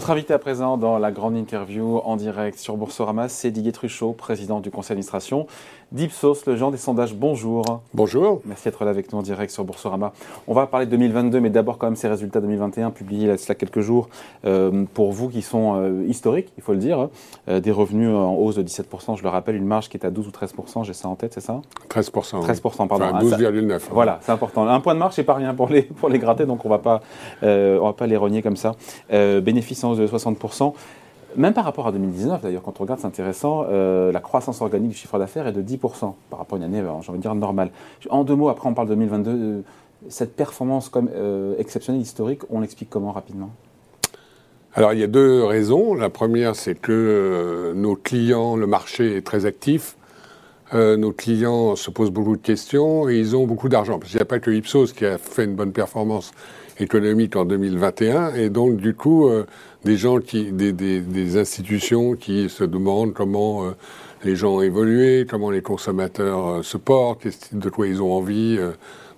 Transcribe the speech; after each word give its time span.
Votre 0.00 0.12
invité 0.12 0.32
à 0.32 0.38
présent 0.38 0.78
dans 0.78 0.96
la 0.96 1.12
grande 1.12 1.36
interview 1.36 1.98
en 1.98 2.16
direct 2.16 2.58
sur 2.58 2.78
Boursorama, 2.78 3.28
c'est 3.28 3.50
Didier 3.50 3.70
Truchot, 3.70 4.14
président 4.14 4.60
du 4.60 4.70
conseil 4.70 4.94
d'administration 4.94 5.46
d'Ipsos, 5.92 6.46
le 6.46 6.56
genre 6.56 6.70
des 6.70 6.78
sondages. 6.78 7.14
Bonjour. 7.14 7.82
Bonjour. 7.94 8.40
Merci 8.44 8.64
d'être 8.64 8.84
là 8.84 8.90
avec 8.90 9.12
nous 9.12 9.18
en 9.18 9.22
direct 9.22 9.52
sur 9.52 9.64
Boursorama. 9.64 10.12
On 10.46 10.54
va 10.54 10.66
parler 10.66 10.86
de 10.86 10.92
2022, 10.92 11.40
mais 11.40 11.50
d'abord 11.50 11.78
quand 11.78 11.88
même 11.88 11.96
ces 11.96 12.08
résultats 12.08 12.40
2021 12.40 12.90
publiés 12.90 13.24
il 13.24 13.28
y 13.28 13.50
a 13.50 13.54
quelques 13.54 13.80
jours 13.80 14.08
euh, 14.44 14.84
pour 14.94 15.12
vous 15.12 15.28
qui 15.28 15.42
sont 15.42 15.74
euh, 15.76 16.04
historiques, 16.06 16.52
il 16.56 16.62
faut 16.62 16.72
le 16.72 16.78
dire. 16.78 16.98
Hein. 17.00 17.10
Euh, 17.48 17.60
des 17.60 17.72
revenus 17.72 18.08
en 18.08 18.34
hausse 18.36 18.54
de 18.54 18.62
17%, 18.62 19.18
je 19.18 19.22
le 19.22 19.28
rappelle, 19.28 19.56
une 19.56 19.66
marge 19.66 19.88
qui 19.88 19.96
est 19.96 20.06
à 20.06 20.10
12 20.10 20.28
ou 20.28 20.30
13%, 20.30 20.84
j'ai 20.84 20.92
ça 20.92 21.08
en 21.08 21.16
tête, 21.16 21.34
c'est 21.34 21.40
ça? 21.40 21.60
13%. 21.88 22.46
13%, 22.46 22.88
pardon. 22.88 23.04
Enfin, 23.04 23.18
12,9. 23.18 23.80
Ah, 23.82 23.88
voilà, 23.90 24.18
c'est 24.22 24.32
important. 24.32 24.66
Un 24.66 24.80
point 24.80 24.94
de 24.94 25.00
marge, 25.00 25.14
c'est 25.14 25.24
pas 25.24 25.34
rien 25.34 25.54
pour 25.54 25.68
les, 25.68 25.82
pour 25.82 26.08
les 26.08 26.20
gratter, 26.20 26.46
donc 26.46 26.64
on 26.64 26.68
va 26.68 26.78
pas, 26.78 27.00
on 27.42 27.84
va 27.84 27.92
pas 27.92 28.06
les 28.06 28.16
renier 28.16 28.42
comme 28.42 28.56
ça. 28.56 28.76
bénéfice 29.10 29.82
en 29.82 29.89
de 29.98 30.06
60%. 30.06 30.74
Même 31.36 31.54
par 31.54 31.64
rapport 31.64 31.86
à 31.86 31.92
2019, 31.92 32.42
d'ailleurs, 32.42 32.62
quand 32.62 32.80
on 32.80 32.82
regarde, 32.82 33.00
c'est 33.00 33.06
intéressant, 33.06 33.64
euh, 33.70 34.10
la 34.10 34.20
croissance 34.20 34.60
organique 34.62 34.90
du 34.90 34.96
chiffre 34.96 35.18
d'affaires 35.18 35.46
est 35.46 35.52
de 35.52 35.62
10% 35.62 36.14
par 36.28 36.38
rapport 36.40 36.56
à 36.56 36.56
une 36.56 36.64
année, 36.64 36.80
euh, 36.80 37.00
j'ai 37.02 37.10
envie 37.10 37.18
de 37.18 37.22
dire, 37.22 37.34
normale. 37.34 37.70
En 38.08 38.24
deux 38.24 38.34
mots, 38.34 38.48
après 38.48 38.68
on 38.68 38.74
parle 38.74 38.88
de 38.88 38.94
2022, 38.94 39.30
euh, 39.30 39.60
cette 40.08 40.34
performance 40.34 40.88
comme, 40.88 41.10
exceptionnelle, 41.58 42.02
historique, 42.02 42.40
on 42.50 42.60
l'explique 42.60 42.88
comment 42.88 43.12
rapidement? 43.12 43.50
Alors 44.74 44.94
il 44.94 45.00
y 45.00 45.02
a 45.02 45.08
deux 45.08 45.44
raisons. 45.44 45.94
La 45.94 46.08
première, 46.08 46.56
c'est 46.56 46.74
que 46.74 47.72
nos 47.76 47.96
clients, 47.96 48.56
le 48.56 48.66
marché 48.66 49.16
est 49.16 49.20
très 49.20 49.44
actif. 49.44 49.96
nos 50.72 51.12
clients 51.12 51.76
se 51.76 51.90
posent 51.90 52.12
beaucoup 52.12 52.34
de 52.34 52.40
questions 52.40 53.10
et 53.10 53.18
ils 53.18 53.36
ont 53.36 53.46
beaucoup 53.46 53.68
d'argent. 53.68 53.98
Parce 53.98 54.10
qu'il 54.10 54.18
n'y 54.18 54.22
a 54.22 54.26
pas 54.26 54.40
que 54.40 54.50
Ipsos 54.50 54.94
qui 54.94 55.04
a 55.04 55.18
fait 55.18 55.44
une 55.44 55.54
bonne 55.54 55.72
performance 55.72 56.32
économique 56.80 57.36
en 57.36 57.44
2021. 57.44 58.34
Et 58.34 58.50
donc, 58.50 58.76
du 58.76 58.94
coup, 58.94 59.28
euh, 59.28 59.46
des 59.84 59.96
gens 59.96 60.18
qui, 60.18 60.52
des, 60.52 60.72
des, 60.72 61.00
des, 61.00 61.36
institutions 61.36 62.14
qui 62.14 62.48
se 62.48 62.64
demandent 62.64 63.12
comment 63.12 63.64
euh, 63.64 63.70
les 64.24 64.36
gens 64.36 64.56
ont 64.56 64.62
évolué, 64.62 65.26
comment 65.28 65.50
les 65.50 65.62
consommateurs 65.62 66.48
euh, 66.48 66.62
se 66.62 66.76
portent, 66.76 67.26
de 67.52 67.70
quoi 67.70 67.86
ils 67.86 68.02
ont 68.02 68.12
envie 68.12 68.58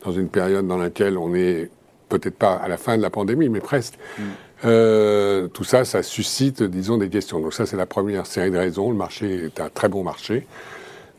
dans 0.04 0.12
une 0.12 0.28
période 0.28 0.66
dans 0.66 0.78
laquelle 0.78 1.16
on 1.16 1.34
est 1.34 1.70
peut-être 2.08 2.36
pas 2.36 2.54
à 2.54 2.68
la 2.68 2.76
fin 2.76 2.96
de 2.96 3.02
la 3.02 3.10
pandémie, 3.10 3.48
mais 3.48 3.60
presque. 3.60 3.94
Mm. 4.18 5.48
tout 5.52 5.64
ça, 5.64 5.84
ça 5.84 6.02
suscite, 6.02 6.62
disons, 6.62 6.98
des 6.98 7.08
questions. 7.08 7.40
Donc 7.40 7.54
ça, 7.54 7.66
c'est 7.66 7.76
la 7.76 7.86
première 7.86 8.26
série 8.26 8.50
de 8.50 8.58
raisons. 8.58 8.90
Le 8.90 8.96
marché 8.96 9.46
est 9.46 9.60
un 9.60 9.68
très 9.68 9.88
bon 9.88 10.04
marché. 10.04 10.46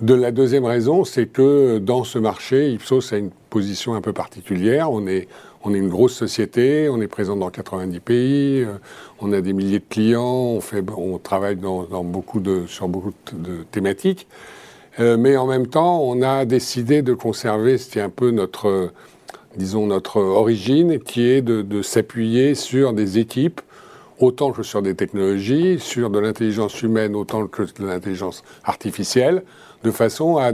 De 0.01 0.13
la 0.13 0.31
deuxième 0.31 0.65
raison, 0.65 1.05
c'est 1.05 1.27
que 1.27 1.77
dans 1.77 2.03
ce 2.03 2.19
marché, 2.19 2.71
Ipsos 2.71 3.13
a 3.13 3.17
une 3.17 3.29
position 3.49 3.93
un 3.93 4.01
peu 4.01 4.11
particulière. 4.11 4.91
On 4.91 5.07
est, 5.07 5.27
on 5.63 5.73
est 5.73 5.77
une 5.77 5.89
grosse 5.89 6.13
société, 6.13 6.89
on 6.89 7.01
est 7.01 7.07
présent 7.07 7.35
dans 7.35 7.49
90 7.49 7.99
pays, 7.99 8.63
euh, 8.63 8.73
on 9.19 9.31
a 9.31 9.41
des 9.41 9.53
milliers 9.53 9.79
de 9.79 9.85
clients, 9.89 10.59
on, 10.97 11.17
travaille 11.17 11.55
dans, 11.55 12.03
beaucoup 12.03 12.39
de, 12.39 12.65
sur 12.67 12.87
beaucoup 12.87 13.13
de 13.31 13.63
thématiques. 13.71 14.27
Euh, 14.99 15.17
mais 15.17 15.37
en 15.37 15.47
même 15.47 15.67
temps, 15.67 16.01
on 16.03 16.21
a 16.21 16.45
décidé 16.45 17.01
de 17.01 17.13
conserver, 17.13 17.77
c'était 17.77 18.01
un 18.01 18.09
peu 18.09 18.31
notre, 18.31 18.91
disons, 19.57 19.87
notre 19.87 20.19
origine, 20.19 20.99
qui 20.99 21.23
est 21.23 21.41
de 21.41 21.81
s'appuyer 21.81 22.55
sur 22.55 22.93
des 22.93 23.17
équipes 23.17 23.61
autant 24.19 24.51
que 24.51 24.63
sur 24.63 24.81
des 24.81 24.95
technologies, 24.95 25.79
sur 25.79 26.09
de 26.09 26.19
l'intelligence 26.19 26.81
humaine 26.81 27.15
autant 27.15 27.47
que 27.47 27.63
de 27.63 27.85
l'intelligence 27.85 28.43
artificielle, 28.63 29.43
de 29.83 29.91
façon 29.91 30.37
à, 30.37 30.51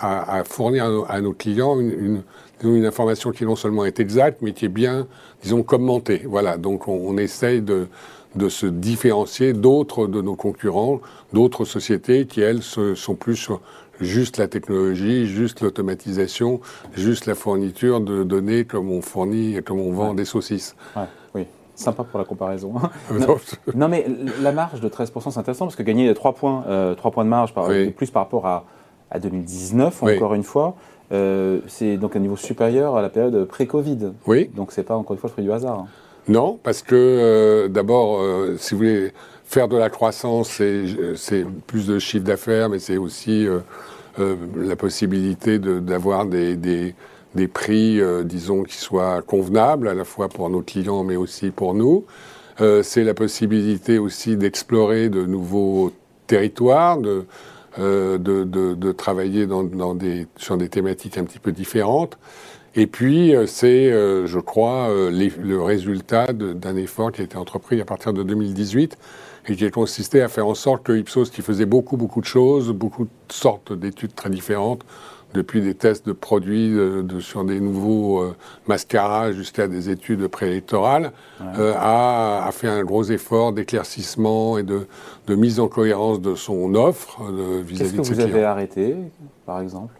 à, 0.00 0.44
fournir 0.44 1.04
à 1.08 1.20
nos, 1.20 1.32
clients 1.32 1.78
une, 1.78 2.22
une, 2.64 2.86
information 2.86 3.30
qui 3.30 3.44
non 3.44 3.56
seulement 3.56 3.84
est 3.84 4.00
exacte, 4.00 4.40
mais 4.40 4.52
qui 4.52 4.64
est 4.64 4.68
bien, 4.68 5.06
disons, 5.42 5.62
commentée. 5.62 6.22
Voilà, 6.24 6.56
donc 6.56 6.88
on, 6.88 6.92
on 6.92 7.18
essaye 7.18 7.60
de, 7.60 7.88
de, 8.36 8.48
se 8.48 8.66
différencier 8.66 9.52
d'autres 9.52 10.06
de 10.06 10.22
nos 10.22 10.34
concurrents, 10.34 11.00
d'autres 11.32 11.66
sociétés 11.66 12.26
qui, 12.26 12.40
elles, 12.40 12.62
sont 12.62 13.14
plus 13.14 13.36
sur 13.36 13.60
juste 14.00 14.38
la 14.38 14.48
technologie, 14.48 15.26
juste 15.26 15.60
l'automatisation, 15.60 16.60
juste 16.94 17.26
la 17.26 17.34
fourniture 17.34 18.00
de 18.00 18.24
données 18.24 18.64
comme 18.64 18.90
on 18.90 19.02
fournit, 19.02 19.62
comme 19.62 19.78
on 19.78 19.92
vend 19.92 20.14
des 20.14 20.24
saucisses. 20.24 20.74
Ouais. 20.96 21.02
Sympa 21.80 22.04
pour 22.04 22.18
la 22.18 22.24
comparaison. 22.24 22.74
non, 23.74 23.88
mais 23.88 24.06
la 24.42 24.52
marge 24.52 24.80
de 24.80 24.88
13%, 24.88 25.30
c'est 25.30 25.38
intéressant 25.38 25.64
parce 25.66 25.76
que 25.76 25.82
gagner 25.82 26.12
3 26.12 26.34
points, 26.34 26.64
euh, 26.68 26.94
3 26.94 27.10
points 27.10 27.24
de 27.24 27.30
marge 27.30 27.54
par, 27.54 27.68
plus 27.96 28.10
par 28.10 28.22
rapport 28.22 28.46
à, 28.46 28.64
à 29.10 29.18
2019, 29.18 30.02
encore 30.02 30.34
une 30.34 30.42
fois, 30.42 30.76
euh, 31.12 31.60
c'est 31.66 31.96
donc 31.96 32.14
un 32.14 32.20
niveau 32.20 32.36
supérieur 32.36 32.96
à 32.96 33.02
la 33.02 33.08
période 33.08 33.44
pré-Covid. 33.46 34.12
Oui. 34.26 34.50
Donc 34.54 34.72
c'est 34.72 34.82
pas 34.84 34.96
encore 34.96 35.14
une 35.14 35.18
fois 35.20 35.28
le 35.28 35.32
fruit 35.32 35.44
du 35.44 35.52
hasard. 35.52 35.86
Non, 36.28 36.58
parce 36.62 36.82
que 36.82 36.94
euh, 36.94 37.68
d'abord, 37.68 38.20
euh, 38.20 38.56
si 38.58 38.74
vous 38.74 38.78
voulez 38.78 39.12
faire 39.44 39.66
de 39.66 39.76
la 39.76 39.90
croissance, 39.90 40.60
c'est 41.16 41.46
plus 41.66 41.86
de 41.86 41.98
chiffre 41.98 42.24
d'affaires, 42.24 42.68
mais 42.68 42.78
c'est 42.78 42.98
aussi 42.98 43.48
la 44.18 44.76
possibilité 44.76 45.58
d'avoir 45.58 46.26
des, 46.26 46.56
des, 46.56 46.94
des 47.34 47.48
prix, 47.48 48.00
euh, 48.00 48.24
disons, 48.24 48.62
qui 48.62 48.76
soient 48.76 49.22
convenables, 49.22 49.88
à 49.88 49.94
la 49.94 50.04
fois 50.04 50.28
pour 50.28 50.48
nos 50.50 50.62
clients, 50.62 51.04
mais 51.04 51.16
aussi 51.16 51.50
pour 51.50 51.74
nous. 51.74 52.04
Euh, 52.60 52.82
c'est 52.82 53.04
la 53.04 53.14
possibilité 53.14 53.98
aussi 53.98 54.36
d'explorer 54.36 55.08
de 55.08 55.24
nouveaux 55.24 55.92
territoires, 56.26 56.98
de, 56.98 57.24
euh, 57.78 58.18
de, 58.18 58.92
travailler 58.92 59.46
sur 60.36 60.56
des 60.56 60.68
thématiques 60.68 61.18
un 61.18 61.24
petit 61.24 61.38
peu 61.38 61.52
différentes. 61.52 62.18
Et 62.76 62.86
puis, 62.86 63.34
c'est, 63.46 63.90
je 63.90 64.38
crois, 64.38 64.88
le 65.10 65.56
résultat 65.60 66.32
d'un 66.32 66.76
effort 66.76 67.10
qui 67.10 67.20
a 67.20 67.24
été 67.24 67.36
entrepris 67.36 67.80
à 67.80 67.84
partir 67.84 68.12
de 68.12 68.22
2018 68.22 68.96
et 69.48 69.56
qui 69.56 69.64
a 69.64 69.70
consisté 69.70 70.22
à 70.22 70.28
faire 70.28 70.46
en 70.46 70.54
sorte 70.54 70.84
que 70.84 70.92
Ipsos, 70.92 71.30
qui 71.30 71.42
faisait 71.42 71.66
beaucoup, 71.66 71.96
beaucoup 71.96 72.20
de 72.20 72.26
choses, 72.26 72.70
beaucoup 72.70 73.06
de 73.06 73.32
sortes 73.32 73.72
d'études 73.72 74.14
très 74.14 74.30
différentes, 74.30 74.84
depuis 75.34 75.60
des 75.60 75.74
tests 75.74 76.06
de 76.06 76.12
produits 76.12 76.70
de, 76.70 77.20
sur 77.20 77.44
des 77.44 77.60
nouveaux 77.60 78.20
euh, 78.20 78.36
mascaras 78.66 79.32
jusqu'à 79.32 79.68
des 79.68 79.90
études 79.90 80.26
préélectorales, 80.28 81.12
euh, 81.58 81.74
a, 81.76 82.46
a, 82.46 82.52
fait 82.52 82.68
un 82.68 82.82
gros 82.82 83.04
effort 83.04 83.52
d'éclaircissement 83.52 84.58
et 84.58 84.62
de, 84.62 84.86
de, 85.26 85.34
mise 85.34 85.60
en 85.60 85.68
cohérence 85.68 86.20
de 86.20 86.34
son 86.34 86.74
offre 86.74 87.20
euh, 87.22 87.62
vis-à-vis 87.64 87.98
de 87.98 88.02
ses 88.02 88.12
clients. 88.12 88.16
Qu'est-ce 88.16 88.26
que 88.26 88.30
vous 88.30 88.36
avez 88.36 88.44
arrêté, 88.44 88.96
par 89.46 89.60
exemple? 89.60 89.94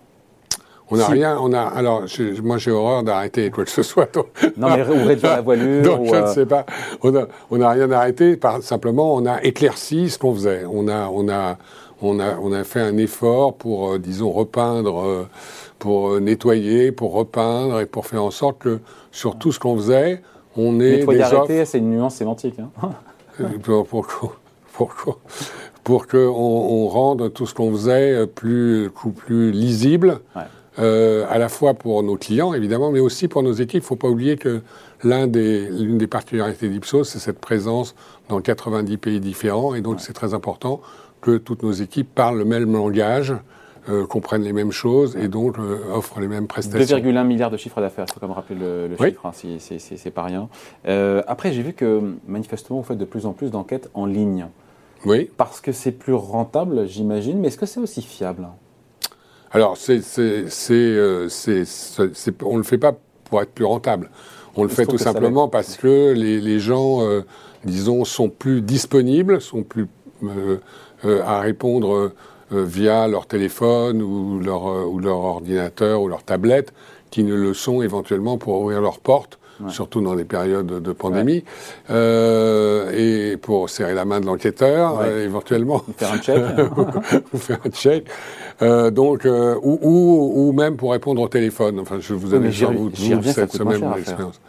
On 0.93 0.97
n'a 0.97 1.07
rien, 1.07 1.39
on 1.41 1.53
a. 1.53 1.61
Alors, 1.61 2.03
moi, 2.43 2.59
j'ai 2.59 2.73
horreur 2.73 3.05
d'arrêter 3.05 3.51
quoi 3.51 3.65
que 3.65 3.71
ce 3.71 3.85
soit. 3.85 4.13
non, 4.57 4.71
mais 4.71 4.83
ou 4.83 5.07
réduire 5.07 5.37
la 5.37 5.41
voilure. 5.41 5.83
Donc, 5.85 6.07
je 6.07 6.21
ne 6.21 6.27
sais 6.27 6.47
pas. 6.47 6.67
On 7.03 7.13
n'a 7.13 7.29
on 7.51 7.61
a 7.61 7.71
rien 7.71 7.91
arrêté. 7.93 8.37
Par, 8.37 8.61
simplement, 8.63 9.15
on 9.15 9.25
a 9.25 9.41
éclairci 9.45 10.11
ce 10.11 10.19
qu'on 10.19 10.35
faisait. 10.35 10.65
On 10.69 10.89
a, 10.89 11.09
on 11.09 11.29
a, 11.29 11.59
on 12.03 12.19
a, 12.21 12.37
on 12.38 12.53
a 12.53 12.65
fait 12.65 12.81
un 12.81 12.97
effort 12.97 13.55
pour, 13.55 13.93
euh, 13.93 13.99
disons, 13.99 14.31
repeindre, 14.31 15.00
euh, 15.00 15.28
pour 15.78 16.11
euh, 16.11 16.21
nettoyer, 16.21 16.93
pour 16.93 17.12
repeindre 17.12 17.81
et 17.81 17.87
pour 17.87 18.06
faire 18.06 18.25
en 18.25 18.31
sorte 18.31 18.59
que 18.59 18.81
sur 19.12 19.38
tout 19.38 19.53
ce 19.53 19.59
qu'on 19.59 19.77
faisait, 19.77 20.22
on 20.56 20.81
ait 20.81 20.99
Nettoyer, 20.99 21.19
des 21.19 21.25
arrêter, 21.25 21.65
c'est 21.65 21.78
une 21.78 21.91
nuance 21.91 22.16
sémantique. 22.16 22.56
Hein. 22.59 22.91
pour, 23.62 23.87
pour, 23.87 24.06
pour, 24.72 25.19
pour 25.84 26.06
qu'on 26.06 26.19
on 26.19 26.89
rende 26.89 27.33
tout 27.33 27.47
ce 27.47 27.55
qu'on 27.55 27.71
faisait 27.72 28.27
plus, 28.27 28.91
plus 29.16 29.53
lisible. 29.53 30.21
à 30.78 31.39
la 31.39 31.49
fois 31.49 31.75
pour 31.75 32.03
nos 32.03 32.16
clients, 32.16 32.55
évidemment, 32.55 32.91
mais 32.91 33.00
aussi 33.00 33.28
pour 33.28 33.43
nos 33.43 33.53
équipes. 33.53 33.83
Il 33.83 33.84
ne 33.84 33.89
faut 33.89 33.97
pas 33.97 34.09
oublier 34.09 34.37
que 34.37 34.62
l'une 35.05 35.31
des, 35.31 35.69
des 35.71 36.06
particularités 36.06 36.69
d'Ipsos, 36.69 37.05
c'est 37.05 37.19
cette 37.19 37.39
présence 37.39 37.94
dans 38.28 38.41
90 38.41 38.97
pays 38.97 39.21
différents, 39.21 39.75
et 39.75 39.83
donc 39.83 40.00
c'est 40.00 40.15
très 40.15 40.34
important 40.34 40.81
que 41.21 41.37
toutes 41.37 41.63
nos 41.63 41.73
équipes 41.73 42.15
parlent 42.15 42.39
le 42.39 42.45
même 42.45 42.73
langage, 42.73 43.35
euh, 43.89 44.07
comprennent 44.07 44.43
les 44.43 44.53
mêmes 44.53 44.73
choses 44.73 45.17
et 45.17 45.29
donc 45.29 45.59
euh, 45.59 45.79
offrent 45.95 46.21
les 46.21 46.29
mêmes 46.29 46.47
prestations. 46.47 46.99
2,1 46.99 47.27
milliards 47.27 47.51
de 47.51 47.57
chiffre 47.57 47.81
d'affaires, 47.81 48.05
il 48.07 48.13
faut 48.13 48.21
quand 48.21 48.28
même 48.28 48.37
rappeler 48.37 48.59
le, 48.59 48.95
chiffre, 48.97 49.25
hein, 49.25 49.33
si, 49.33 49.59
c'est 49.59 50.11
pas 50.11 50.22
rien. 50.22 50.51
Euh, 50.87 51.22
après, 51.27 51.53
j'ai 51.53 51.63
vu 51.63 51.72
que 51.72 52.01
manifestement, 52.28 52.78
vous 52.81 52.84
faites 52.84 52.99
de 52.99 53.07
plus 53.07 53.25
en 53.25 53.33
plus 53.33 53.51
d'enquêtes 53.51 53.89
en 53.95 54.05
ligne. 54.05 54.49
Oui. 55.07 55.31
Parce 55.39 55.63
que 55.63 55.72
c'est 55.72 55.93
plus 55.93 56.13
rentable, 56.13 56.87
j'imagine, 56.87 57.41
mais 57.41 57.49
est-ce 57.49 57.57
que 57.57 57.65
c'est 57.65 57.81
aussi 57.81 58.03
fiable? 58.03 58.49
Alors, 59.51 59.78
c'est, 59.78 60.03
on 62.43 62.53
ne 62.53 62.59
le 62.59 62.63
fait 62.63 62.78
pas 62.78 62.95
pour 63.25 63.41
être 63.41 63.53
plus 63.53 63.65
rentable. 63.65 64.11
On 64.57 64.63
le 64.63 64.69
fait 64.69 64.84
tout 64.84 64.99
simplement 64.99 65.49
parce 65.49 65.78
que 65.78 66.13
les, 66.13 66.39
les 66.39 66.59
gens, 66.59 67.01
disons, 67.65 68.05
sont 68.05 68.28
plus 68.28 68.61
disponibles, 68.61 69.41
sont 69.41 69.63
plus 69.63 69.89
à 71.05 71.41
répondre 71.41 72.13
euh, 72.53 72.65
via 72.65 73.07
leur 73.07 73.27
téléphone 73.27 74.03
ou 74.03 74.41
leur, 74.41 74.67
euh, 74.67 74.85
ou 74.85 74.99
leur 74.99 75.19
ordinateur 75.19 76.03
ou 76.03 76.09
leur 76.09 76.25
tablette, 76.25 76.73
qui 77.11 77.23
ne 77.23 77.35
le 77.35 77.55
sont 77.55 77.81
éventuellement 77.81 78.39
pour 78.39 78.61
ouvrir 78.61 78.81
leurs 78.81 78.99
portes. 78.99 79.39
surtout 79.69 80.01
dans 80.01 80.15
les 80.15 80.25
périodes 80.25 80.83
de 80.83 80.93
pandémie, 80.93 81.45
euh, 81.91 82.91
et 82.97 83.37
pour 83.37 83.69
serrer 83.69 83.93
la 83.93 84.07
main 84.07 84.19
de 84.19 84.25
l'enquêteur, 84.25 85.05
éventuellement. 85.05 85.83
Ou 85.87 85.93
faire 85.93 86.13
un 86.15 86.19
check. 86.19 86.43
ou 87.35 87.37
faire 87.37 87.59
un 87.67 87.71
check. 87.71 88.07
Euh, 88.63 88.91
donc, 88.91 89.27
euh, 89.27 89.57
ou, 89.63 89.79
ou, 89.83 90.33
ou, 90.49 90.53
même 90.53 90.77
pour 90.77 90.93
répondre 90.93 91.21
au 91.21 91.29
téléphone. 91.29 91.79
Enfin, 91.79 91.99
je 92.01 92.15
vous 92.15 92.33
avais 92.33 92.49
vous, 92.49 92.89
vous 92.89 93.23
cette 93.23 93.53
semaine 93.53 93.81
mon 93.81 93.97
expérience. 93.97 94.41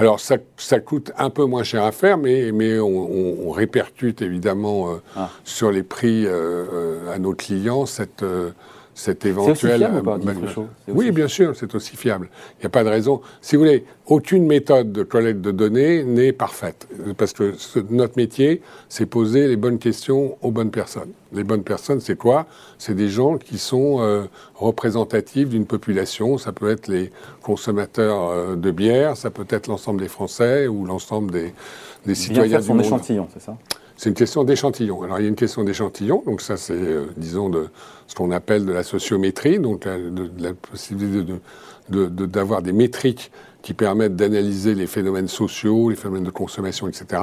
Alors, 0.00 0.18
ça, 0.18 0.36
ça, 0.56 0.80
coûte 0.80 1.12
un 1.18 1.30
peu 1.30 1.44
moins 1.44 1.62
cher 1.62 1.84
à 1.84 1.92
faire, 1.92 2.16
mais, 2.16 2.52
mais 2.52 2.78
on, 2.78 3.46
on, 3.46 3.50
répercute 3.50 4.22
évidemment 4.22 4.90
euh, 4.90 5.02
ah. 5.16 5.30
sur 5.44 5.70
les 5.70 5.82
prix 5.82 6.24
euh, 6.26 7.12
à 7.12 7.18
nos 7.18 7.34
clients 7.34 7.84
cette, 7.84 8.24
cet 9.00 9.24
éventuel. 9.24 9.90
oui, 10.88 11.10
bien 11.10 11.26
sûr, 11.26 11.56
c'est 11.56 11.74
aussi 11.74 11.96
fiable. 11.96 12.28
Il 12.58 12.60
n'y 12.60 12.66
a 12.66 12.68
pas 12.68 12.84
de 12.84 12.90
raison. 12.90 13.22
Si 13.40 13.56
vous 13.56 13.62
voulez, 13.62 13.86
aucune 14.06 14.46
méthode 14.46 14.92
de 14.92 15.02
collecte 15.02 15.40
de 15.40 15.52
données 15.52 16.04
n'est 16.04 16.32
parfaite. 16.32 16.86
Parce 17.16 17.32
que 17.32 17.54
notre 17.88 18.18
métier, 18.18 18.60
c'est 18.90 19.06
poser 19.06 19.48
les 19.48 19.56
bonnes 19.56 19.78
questions 19.78 20.36
aux 20.42 20.50
bonnes 20.50 20.70
personnes. 20.70 21.12
Les 21.32 21.44
bonnes 21.44 21.62
personnes, 21.62 22.00
c'est 22.00 22.16
quoi? 22.16 22.46
C'est 22.76 22.94
des 22.94 23.08
gens 23.08 23.38
qui 23.38 23.56
sont 23.56 24.00
euh, 24.00 24.24
représentatifs 24.54 25.48
d'une 25.48 25.66
population. 25.66 26.36
Ça 26.36 26.52
peut 26.52 26.68
être 26.68 26.88
les 26.88 27.10
consommateurs 27.40 28.28
euh, 28.28 28.56
de 28.56 28.70
bière, 28.70 29.16
ça 29.16 29.30
peut 29.30 29.46
être 29.48 29.68
l'ensemble 29.68 30.00
des 30.00 30.08
Français 30.08 30.66
ou 30.66 30.84
l'ensemble 30.84 31.30
des, 31.30 31.54
des 32.04 32.14
citoyens 32.14 32.58
Bien 32.58 32.58
faire 32.58 32.66
son 32.66 32.80
échantillon, 32.80 33.28
c'est 33.32 33.40
ça? 33.40 33.56
C'est 34.00 34.08
une 34.08 34.14
question 34.14 34.44
d'échantillon. 34.44 35.02
Alors 35.02 35.18
il 35.18 35.24
y 35.24 35.26
a 35.26 35.28
une 35.28 35.34
question 35.34 35.62
d'échantillon, 35.62 36.22
donc 36.24 36.40
ça 36.40 36.56
c'est, 36.56 36.72
euh, 36.72 37.08
disons, 37.18 37.50
de 37.50 37.66
ce 38.06 38.14
qu'on 38.14 38.30
appelle 38.30 38.64
de 38.64 38.72
la 38.72 38.82
sociométrie, 38.82 39.58
donc 39.58 39.84
la, 39.84 39.98
de, 39.98 40.30
la 40.38 40.54
possibilité 40.54 41.34
d'avoir 41.90 42.62
de, 42.62 42.66
des 42.68 42.72
métriques 42.72 43.30
qui 43.60 43.74
permettent 43.74 44.16
d'analyser 44.16 44.74
les 44.74 44.86
phénomènes 44.86 45.28
sociaux, 45.28 45.90
les 45.90 45.96
phénomènes 45.96 46.24
de 46.24 46.30
consommation, 46.30 46.88
etc. 46.88 47.22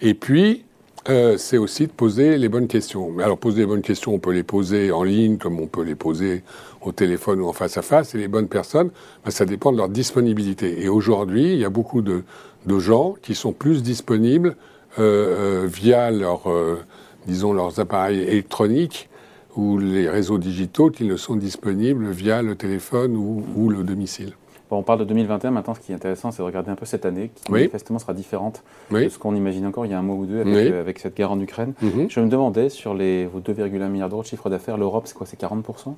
Et 0.00 0.14
puis, 0.14 0.64
euh, 1.08 1.36
c'est 1.38 1.58
aussi 1.58 1.88
de 1.88 1.92
poser 1.92 2.38
les 2.38 2.48
bonnes 2.48 2.68
questions. 2.68 3.10
Mais 3.10 3.24
alors 3.24 3.38
poser 3.38 3.62
les 3.62 3.66
bonnes 3.66 3.82
questions, 3.82 4.14
on 4.14 4.20
peut 4.20 4.30
les 4.30 4.44
poser 4.44 4.92
en 4.92 5.02
ligne, 5.02 5.38
comme 5.38 5.58
on 5.58 5.66
peut 5.66 5.82
les 5.82 5.96
poser 5.96 6.44
au 6.82 6.92
téléphone 6.92 7.40
ou 7.40 7.48
en 7.48 7.52
face 7.52 7.76
à 7.78 7.82
face. 7.82 8.14
Et 8.14 8.18
les 8.18 8.28
bonnes 8.28 8.46
personnes, 8.46 8.90
ben, 9.24 9.32
ça 9.32 9.44
dépend 9.44 9.72
de 9.72 9.76
leur 9.76 9.88
disponibilité. 9.88 10.84
Et 10.84 10.88
aujourd'hui, 10.88 11.52
il 11.52 11.58
y 11.58 11.64
a 11.64 11.70
beaucoup 11.70 12.00
de, 12.00 12.22
de 12.66 12.78
gens 12.78 13.16
qui 13.20 13.34
sont 13.34 13.52
plus 13.52 13.82
disponibles 13.82 14.50
euh, 14.50 14.54
euh, 14.54 14.56
via 14.98 16.10
leur, 16.10 16.50
euh, 16.50 16.82
disons, 17.26 17.52
leurs 17.52 17.80
appareils 17.80 18.20
électroniques 18.20 19.08
ou 19.56 19.78
les 19.78 20.08
réseaux 20.08 20.38
digitaux 20.38 20.90
qui 20.90 21.04
ne 21.04 21.16
sont 21.16 21.36
disponibles 21.36 22.10
via 22.10 22.42
le 22.42 22.54
téléphone 22.54 23.16
ou, 23.16 23.68
le 23.68 23.82
domicile. 23.82 24.32
Bon, 24.70 24.78
on 24.78 24.82
parle 24.82 25.00
de 25.00 25.04
2021 25.04 25.50
maintenant. 25.50 25.74
Ce 25.74 25.80
qui 25.80 25.92
est 25.92 25.94
intéressant, 25.94 26.30
c'est 26.30 26.38
de 26.38 26.46
regarder 26.46 26.70
un 26.70 26.74
peu 26.74 26.86
cette 26.86 27.04
année, 27.04 27.30
qui 27.34 27.52
manifestement 27.52 27.98
sera 27.98 28.14
différente 28.14 28.62
de 28.90 29.08
ce 29.08 29.18
qu'on 29.18 29.34
imagine 29.34 29.66
encore 29.66 29.84
il 29.84 29.90
y 29.90 29.94
a 29.94 29.98
un 29.98 30.02
mois 30.02 30.16
ou 30.16 30.24
deux 30.24 30.40
avec, 30.40 30.98
cette 30.98 31.14
guerre 31.14 31.32
en 31.32 31.40
Ukraine. 31.40 31.74
Mhm. 31.82 32.06
Je 32.08 32.20
me 32.20 32.28
demandais, 32.28 32.70
sur 32.70 32.94
les, 32.94 33.26
vos 33.26 33.40
2,1 33.40 33.88
milliards 33.88 34.08
d'euros 34.08 34.22
de 34.22 34.26
chiffre 34.26 34.48
d'affaires, 34.48 34.78
l'Europe, 34.78 35.04
c'est 35.06 35.14
quoi 35.14 35.26
C'est 35.26 35.38
40% 35.38 35.94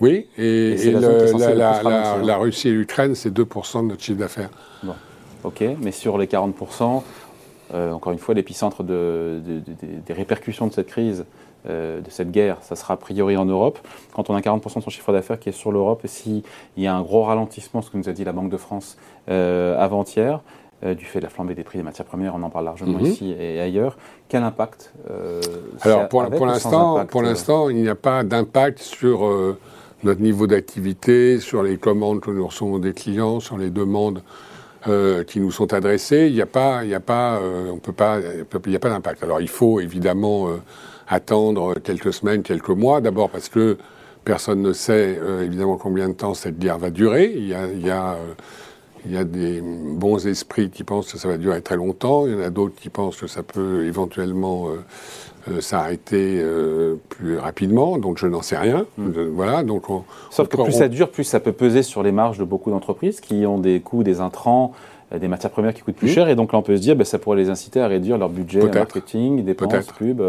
Oui, 0.00 0.28
et, 0.38 0.76
la, 0.92 2.36
Russie 2.38 2.68
et 2.68 2.72
l'Ukraine, 2.72 3.14
c'est 3.14 3.30
2% 3.30 3.82
de 3.82 3.88
notre 3.88 4.02
chiffre 4.02 4.18
d'affaires. 4.18 4.50
Bon, 4.82 4.94
ok, 5.44 5.62
mais 5.82 5.92
sur 5.92 6.16
les 6.16 6.26
40%, 6.26 6.82
euh, 6.82 7.00
encore 7.72 8.12
une 8.12 8.18
fois, 8.18 8.34
l'épicentre 8.34 8.82
des 8.82 10.12
répercussions 10.12 10.66
de 10.66 10.72
cette 10.72 10.86
crise, 10.86 11.24
euh, 11.68 12.00
de 12.00 12.10
cette 12.10 12.30
guerre, 12.30 12.58
ça 12.60 12.76
sera 12.76 12.94
a 12.94 12.96
priori 12.96 13.36
en 13.36 13.44
Europe. 13.44 13.80
Quand 14.14 14.30
on 14.30 14.36
a 14.36 14.40
40% 14.40 14.76
de 14.76 14.84
son 14.84 14.90
chiffre 14.90 15.12
d'affaires 15.12 15.40
qui 15.40 15.48
est 15.48 15.52
sur 15.52 15.72
l'Europe, 15.72 16.04
et 16.04 16.08
s'il 16.08 16.42
y 16.76 16.86
a 16.86 16.94
un 16.94 17.02
gros 17.02 17.24
ralentissement, 17.24 17.82
ce 17.82 17.90
que 17.90 17.96
nous 17.96 18.08
a 18.08 18.12
dit 18.12 18.22
la 18.22 18.30
Banque 18.30 18.50
de 18.50 18.56
France 18.56 18.96
euh, 19.28 19.76
avant-hier, 19.78 20.40
du 20.82 21.06
fait 21.06 21.20
de 21.20 21.24
la 21.24 21.30
flambée 21.30 21.54
des 21.54 21.64
prix 21.64 21.78
des 21.78 21.82
matières 21.82 22.06
premières, 22.06 22.34
on 22.34 22.42
en 22.42 22.50
parle 22.50 22.66
largement 22.66 22.98
mhm. 22.98 23.06
ici 23.06 23.34
et 23.40 23.58
ailleurs. 23.60 23.96
Quel 24.28 24.42
impact 24.42 24.92
Alors 25.80 26.06
pour, 26.08 26.22
pour 26.26 26.46
l'instant, 26.46 27.04
pour 27.06 27.22
l'instant, 27.22 27.70
il 27.70 27.76
n'y 27.76 27.88
a 27.88 27.94
pas 27.94 28.22
d'impact 28.22 28.78
sur 28.78 29.56
notre 30.04 30.20
niveau 30.20 30.46
d'activité, 30.46 31.40
sur 31.40 31.62
les 31.62 31.78
commandes 31.78 32.20
que 32.20 32.30
nous 32.30 32.46
recevons 32.46 32.78
des 32.78 32.92
clients, 32.92 33.40
sur 33.40 33.56
les 33.56 33.70
demandes 33.70 34.20
euh, 34.88 35.24
qui 35.24 35.40
nous 35.40 35.50
sont 35.50 35.72
adressés, 35.72 36.26
il 36.28 36.34
n'y 36.34 36.42
a 36.42 36.46
pas, 36.46 36.84
il 36.84 36.94
a 36.94 37.00
pas, 37.00 37.38
euh, 37.38 37.70
on 37.72 37.78
peut 37.78 37.92
pas, 37.92 38.18
il 38.20 38.70
n'y 38.70 38.76
a 38.76 38.78
pas 38.78 38.90
d'impact. 38.90 39.22
Alors 39.22 39.40
il 39.40 39.48
faut 39.48 39.80
évidemment 39.80 40.48
euh, 40.48 40.56
attendre 41.08 41.74
quelques 41.80 42.12
semaines, 42.12 42.42
quelques 42.42 42.70
mois, 42.70 43.00
d'abord 43.00 43.30
parce 43.30 43.48
que 43.48 43.76
personne 44.24 44.62
ne 44.62 44.72
sait 44.72 45.20
évidemment 45.42 45.76
combien 45.76 46.08
de 46.08 46.14
temps 46.14 46.34
cette 46.34 46.58
guerre 46.58 46.78
va 46.78 46.90
durer. 46.90 47.32
Il 47.36 47.46
y 47.46 47.54
a, 47.54 47.68
il 49.06 49.14
y 49.14 49.16
a 49.16 49.24
des 49.24 49.60
bons 49.62 50.26
esprits 50.26 50.70
qui 50.70 50.82
pensent 50.82 51.12
que 51.12 51.18
ça 51.18 51.28
va 51.28 51.36
durer 51.36 51.62
très 51.62 51.76
longtemps, 51.76 52.26
il 52.26 52.32
y 52.32 52.36
en 52.36 52.40
a 52.40 52.50
d'autres 52.50 52.74
qui 52.74 52.88
pensent 52.88 53.16
que 53.16 53.26
ça 53.26 53.42
peut 53.42 53.84
éventuellement 53.86 54.68
euh, 54.68 54.84
s'arrêter 55.60 56.38
euh, 56.40 56.96
plus 57.08 57.38
rapidement, 57.38 57.98
donc 57.98 58.18
je 58.18 58.26
n'en 58.26 58.42
sais 58.42 58.56
rien. 58.56 58.86
Hmm. 58.98 59.10
voilà, 59.32 59.62
donc 59.62 59.90
on, 59.90 60.04
Sauf 60.30 60.48
que 60.48 60.56
plus 60.62 60.72
ça 60.72 60.88
dure, 60.88 61.10
plus 61.10 61.24
ça 61.24 61.40
peut 61.40 61.52
peser 61.52 61.82
sur 61.82 62.02
les 62.02 62.12
marges 62.12 62.38
de 62.38 62.44
beaucoup 62.44 62.70
d'entreprises 62.70 63.20
qui 63.20 63.46
ont 63.46 63.58
des 63.58 63.80
coûts, 63.80 64.02
des 64.02 64.20
intrants, 64.20 64.72
euh, 65.12 65.18
des 65.18 65.28
matières 65.28 65.52
premières 65.52 65.74
qui 65.74 65.82
coûtent 65.82 65.96
plus 65.96 66.08
cher, 66.08 66.28
et 66.28 66.34
donc 66.34 66.52
là 66.52 66.58
on 66.58 66.62
peut 66.62 66.76
se 66.76 66.82
dire, 66.82 66.96
ben, 66.96 67.04
ça 67.04 67.18
pourrait 67.18 67.36
les 67.36 67.50
inciter 67.50 67.80
à 67.80 67.86
réduire 67.86 68.18
leur 68.18 68.28
budget 68.28 68.60
marketing, 68.62 69.44
dépenses, 69.44 69.86
pub. 69.98 70.22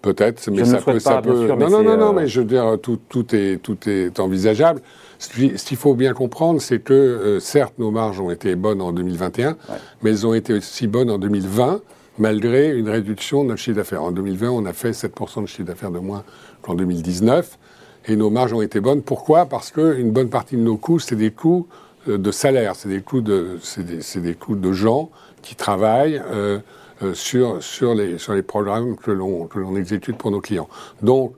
Peut-être, 0.00 0.50
mais 0.50 0.64
ça 0.64 0.78
peut. 0.78 0.98
Ça 0.98 1.22
peut... 1.22 1.46
non, 1.46 1.70
non, 1.70 1.82
non, 1.84 1.96
non, 1.96 2.12
mais 2.12 2.26
je 2.26 2.40
veux 2.40 2.46
dire, 2.46 2.76
tout, 2.82 2.98
tout, 3.08 3.36
est, 3.36 3.62
tout 3.62 3.78
est 3.88 4.18
envisageable. 4.18 4.80
Ce 5.20 5.28
qu'il 5.30 5.76
faut 5.76 5.94
bien 5.94 6.12
comprendre, 6.12 6.60
c'est 6.60 6.80
que, 6.80 7.38
certes, 7.40 7.74
nos 7.78 7.92
marges 7.92 8.18
ont 8.18 8.32
été 8.32 8.56
bonnes 8.56 8.82
en 8.82 8.92
2021, 8.92 9.56
mais 10.02 10.10
elles 10.10 10.26
ont 10.26 10.34
été 10.34 10.54
aussi 10.54 10.88
bonnes 10.88 11.08
en 11.08 11.18
2020 11.18 11.82
malgré 12.18 12.76
une 12.76 12.88
réduction 12.88 13.44
de 13.44 13.50
notre 13.50 13.60
chiffre 13.60 13.76
d'affaires. 13.76 14.02
En 14.02 14.12
2020, 14.12 14.50
on 14.50 14.66
a 14.66 14.72
fait 14.72 14.90
7% 14.90 15.42
de 15.42 15.46
chiffre 15.46 15.64
d'affaires 15.64 15.90
de 15.90 15.98
moins 15.98 16.24
qu'en 16.62 16.74
2019, 16.74 17.58
et 18.06 18.16
nos 18.16 18.30
marges 18.30 18.52
ont 18.52 18.62
été 18.62 18.80
bonnes. 18.80 19.02
Pourquoi? 19.02 19.46
Parce 19.46 19.70
qu'une 19.70 20.10
bonne 20.10 20.28
partie 20.28 20.56
de 20.56 20.62
nos 20.62 20.76
coûts, 20.76 20.98
c'est 20.98 21.16
des 21.16 21.30
coûts 21.30 21.66
euh, 22.08 22.18
de 22.18 22.30
salaire, 22.30 22.74
c'est 22.76 22.88
des 22.88 23.00
coûts 23.00 23.20
de, 23.20 23.58
c'est 23.62 24.20
des, 24.20 24.34
coûts 24.34 24.56
de 24.56 24.72
gens 24.72 25.10
qui 25.42 25.54
travaillent 25.54 26.20
euh, 26.30 26.58
euh, 27.02 27.14
sur, 27.14 27.62
sur, 27.62 27.94
les, 27.94 28.18
sur 28.18 28.34
les 28.34 28.42
programmes 28.42 28.96
que 28.96 29.10
l'on, 29.10 29.46
que 29.46 29.58
l'on 29.58 29.76
exécute 29.76 30.16
pour 30.16 30.30
nos 30.30 30.40
clients. 30.40 30.68
Donc, 31.02 31.34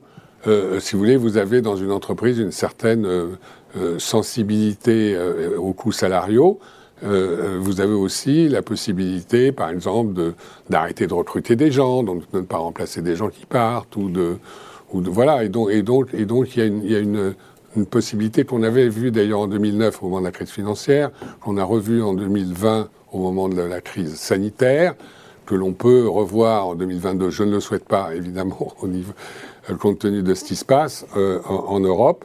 si 0.77 0.93
vous 0.93 0.99
voulez, 0.99 1.17
vous 1.17 1.37
avez 1.37 1.61
dans 1.61 1.75
une 1.75 1.91
entreprise 1.91 2.37
une 2.37 2.51
certaine 2.51 3.07
sensibilité 3.97 5.17
aux 5.57 5.73
coûts 5.73 5.91
salariaux. 5.91 6.59
Euh, 7.03 7.59
vous 7.61 7.81
avez 7.81 7.93
aussi 7.93 8.47
la 8.47 8.61
possibilité, 8.61 9.51
par 9.51 9.69
exemple, 9.69 10.33
d'arrêter 10.69 11.07
de, 11.07 11.13
recruter 11.13 11.55
des 11.55 11.71
gens, 11.71 12.03
donc 12.03 12.23
de 12.31 12.39
ne 12.39 12.45
pas 12.45 12.57
remplacer 12.57 13.01
des 13.01 13.15
gens 13.15 13.29
qui 13.29 13.45
partent, 13.45 13.95
ou 13.95 14.09
de, 14.09 14.37
ou 14.93 15.01
de 15.01 15.09
voilà. 15.09 15.43
Et 15.43 15.49
donc, 15.49 15.69
et 15.71 15.81
donc, 15.81 16.13
et 16.13 16.25
donc, 16.25 16.55
il 16.55 16.91
y 16.91 16.95
a 16.95 16.99
une, 16.99 17.33
possibilité 17.91 18.45
qu'on 18.45 18.63
avait 18.63 18.87
vue 18.87 19.11
d'ailleurs 19.11 19.41
en 19.41 19.47
2009 19.47 20.01
au 20.01 20.05
moment 20.05 20.21
de 20.21 20.25
la 20.25 20.31
crise 20.31 20.49
financière, 20.49 21.11
qu'on 21.41 21.57
a 21.57 21.63
revue 21.65 22.01
en 22.01 22.13
2020 22.13 22.87
au 23.11 23.17
moment 23.19 23.49
de 23.49 23.61
la, 23.61 23.81
crise 23.81 24.15
sanitaire, 24.15 24.95
que 25.45 25.55
l'on 25.55 25.73
peut 25.73 26.07
revoir 26.07 26.67
en 26.67 26.75
2022. 26.75 27.29
Je 27.31 27.43
ne 27.43 27.51
le 27.51 27.59
souhaite 27.59 27.85
pas, 27.85 28.11
évidemment, 28.15 28.73
euh, 28.83 29.75
compte 29.75 29.99
tenu 29.99 30.23
de 30.23 30.33
ce 30.33 30.45
qui 30.45 30.55
se 30.55 30.63
passe 30.63 31.05
euh, 31.17 31.41
en, 31.43 31.81
Europe. 31.81 32.23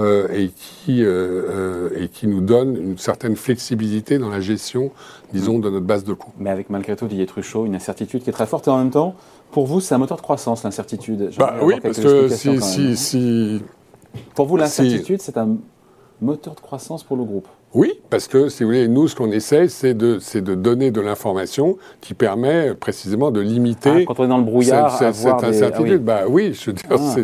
Euh, 0.00 0.26
et, 0.32 0.48
qui, 0.48 1.04
euh, 1.04 1.10
euh, 1.10 2.02
et 2.02 2.08
qui 2.08 2.26
nous 2.26 2.40
donne 2.40 2.76
une 2.76 2.96
certaine 2.96 3.36
flexibilité 3.36 4.16
dans 4.16 4.30
la 4.30 4.40
gestion, 4.40 4.90
disons, 5.34 5.58
de 5.58 5.68
notre 5.68 5.84
base 5.84 6.04
de 6.04 6.14
coûts. 6.14 6.32
Mais 6.38 6.48
avec 6.48 6.70
malgré 6.70 6.96
tout, 6.96 7.06
Didier 7.06 7.26
Truchot, 7.26 7.66
une 7.66 7.74
incertitude 7.74 8.22
qui 8.22 8.30
est 8.30 8.32
très 8.32 8.46
forte. 8.46 8.68
Et 8.68 8.70
en 8.70 8.78
même 8.78 8.90
temps, 8.90 9.14
pour 9.50 9.66
vous, 9.66 9.80
c'est 9.82 9.94
un 9.94 9.98
moteur 9.98 10.16
de 10.16 10.22
croissance, 10.22 10.64
l'incertitude. 10.64 11.30
Bah, 11.38 11.56
oui, 11.60 11.74
parce 11.82 12.00
que 12.00 12.28
si, 12.28 12.62
si, 12.62 12.96
si, 12.96 13.62
Pour 14.34 14.46
vous, 14.46 14.56
l'incertitude, 14.56 15.20
c'est 15.20 15.36
un 15.36 15.56
moteur 16.22 16.54
de 16.54 16.60
croissance 16.60 17.04
pour 17.04 17.18
le 17.18 17.24
groupe 17.24 17.48
oui, 17.74 17.94
parce 18.10 18.28
que, 18.28 18.50
si 18.50 18.62
vous 18.62 18.68
voulez, 18.68 18.86
nous, 18.86 19.08
ce 19.08 19.16
qu'on 19.16 19.30
essaie, 19.30 19.68
c'est 19.68 19.94
de, 19.94 20.18
de 20.34 20.54
donner 20.54 20.90
de 20.90 21.00
l'information 21.00 21.78
qui 22.02 22.12
permet 22.12 22.74
précisément 22.74 23.30
de 23.30 23.40
limiter. 23.40 23.90
Ah, 23.90 24.04
quand 24.06 24.20
on 24.20 24.24
est 24.24 24.28
dans 24.28 24.38
le 24.38 24.44
brouillard, 24.44 24.98
cette, 24.98 25.14
cette 25.14 25.42
incertitude. 25.42 26.02
Ah 26.06 26.22
bah 26.24 26.24
oui, 26.28 26.52
je 26.52 26.66
veux 26.66 26.74
dire, 26.74 26.84
ah. 26.90 27.14